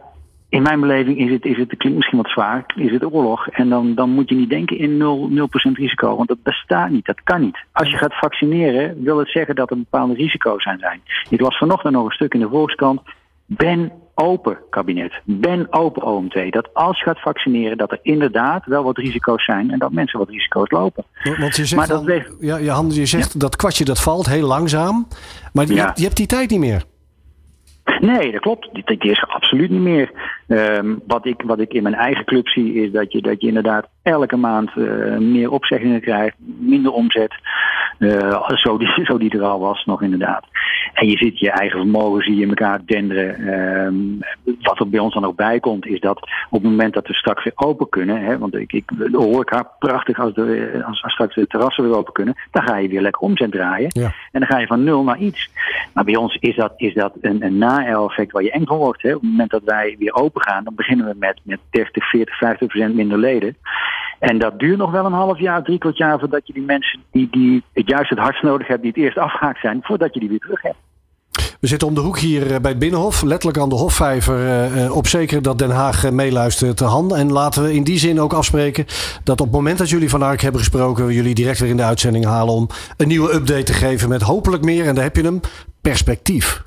[0.50, 3.48] in mijn beleving is het, is het, klinkt misschien wat zwaar, is het oorlog.
[3.48, 5.34] En dan, dan moet je niet denken in 0, 0%
[5.74, 7.58] risico, want dat bestaat niet, dat kan niet.
[7.72, 11.02] Als je gaat vaccineren, wil het zeggen dat er bepaalde risico's zijn.
[11.30, 13.02] Ik las vanochtend nog een stuk in de Volkskrant.
[13.46, 15.22] Ben open, kabinet.
[15.24, 16.52] Ben open, OMT.
[16.52, 20.20] Dat als je gaat vaccineren, dat er inderdaad wel wat risico's zijn en dat mensen
[20.20, 21.04] wat risico's lopen.
[21.40, 24.30] Want je zegt, Maar dat dan- ja, je, Hans, je zegt dat kwartje dat valt
[24.30, 25.08] heel langzaam.
[25.54, 25.86] Maar je, Ja.
[25.86, 26.84] hebt, je hebt die tijd niet meer.
[28.00, 28.70] Nee, dat klopt.
[28.74, 30.12] Die, die is er absoluut niet meer.
[30.48, 33.48] Ehm, wat, ik, wat ik in mijn eigen club zie, is dat je, dat je
[33.48, 37.34] inderdaad elke maand eh, meer opzeggingen krijgt, minder omzet.
[38.00, 40.46] eh, zo, die, zo die er al was, nog inderdaad.
[40.94, 43.36] En je ziet je eigen vermogen, zie je elkaar denderen.
[43.36, 43.96] Ehm,
[44.62, 46.20] wat er bij ons dan ook bij komt, is dat
[46.50, 49.72] op het moment dat we straks weer open kunnen, hè, want ik, ik de horeca,
[49.80, 53.02] prachtig als, de, als, als straks de terrassen weer open kunnen, dan ga je weer
[53.02, 53.88] lekker omzet draaien.
[53.90, 54.14] Ja.
[54.32, 55.50] En dan ga je van nul naar iets.
[55.94, 59.02] Maar bij ons is dat, is dat een, een na-effect waar je eng van wordt.
[59.02, 59.16] Hè.
[59.16, 62.38] Op het moment dat wij weer open gaan, dan beginnen we met, met 30, 40,
[62.38, 63.58] 50 procent minder leden.
[64.20, 67.00] En dat duurt nog wel een half jaar, drie kwart jaar voordat je die mensen
[67.12, 70.20] die, die het juist het hardst nodig hebben, die het eerst afgehaakt zijn, voordat je
[70.20, 70.78] die weer terug hebt.
[71.64, 73.22] We zitten om de hoek hier eh, bij het Binnenhof.
[73.22, 74.36] Letterlijk aan de Hofvijver.
[74.36, 76.80] eh, eh, op zeker dat Den Haag meeluistert.
[76.80, 77.16] Han.
[77.16, 78.86] En laten we in die zin ook afspreken
[79.24, 81.78] dat op het moment dat jullie van Ark hebben gesproken, we jullie direct weer in
[81.78, 82.68] de uitzending halen om
[82.98, 85.40] een nieuwe update te geven met hopelijk meer, en daar heb je hem,
[85.82, 86.64] perspectief.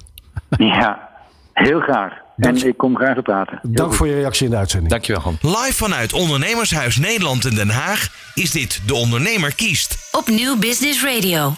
[0.58, 1.08] Ja,
[1.52, 2.25] heel graag.
[2.36, 3.58] En ik kom graag te praten.
[3.62, 3.96] Heel Dank goed.
[3.96, 4.90] voor je reactie in de uitzending.
[4.90, 5.38] Dankjewel, Han.
[5.40, 10.08] Live vanuit Ondernemershuis Nederland in Den Haag is dit De Ondernemer kiest.
[10.12, 11.54] Op Nieuw Business Radio.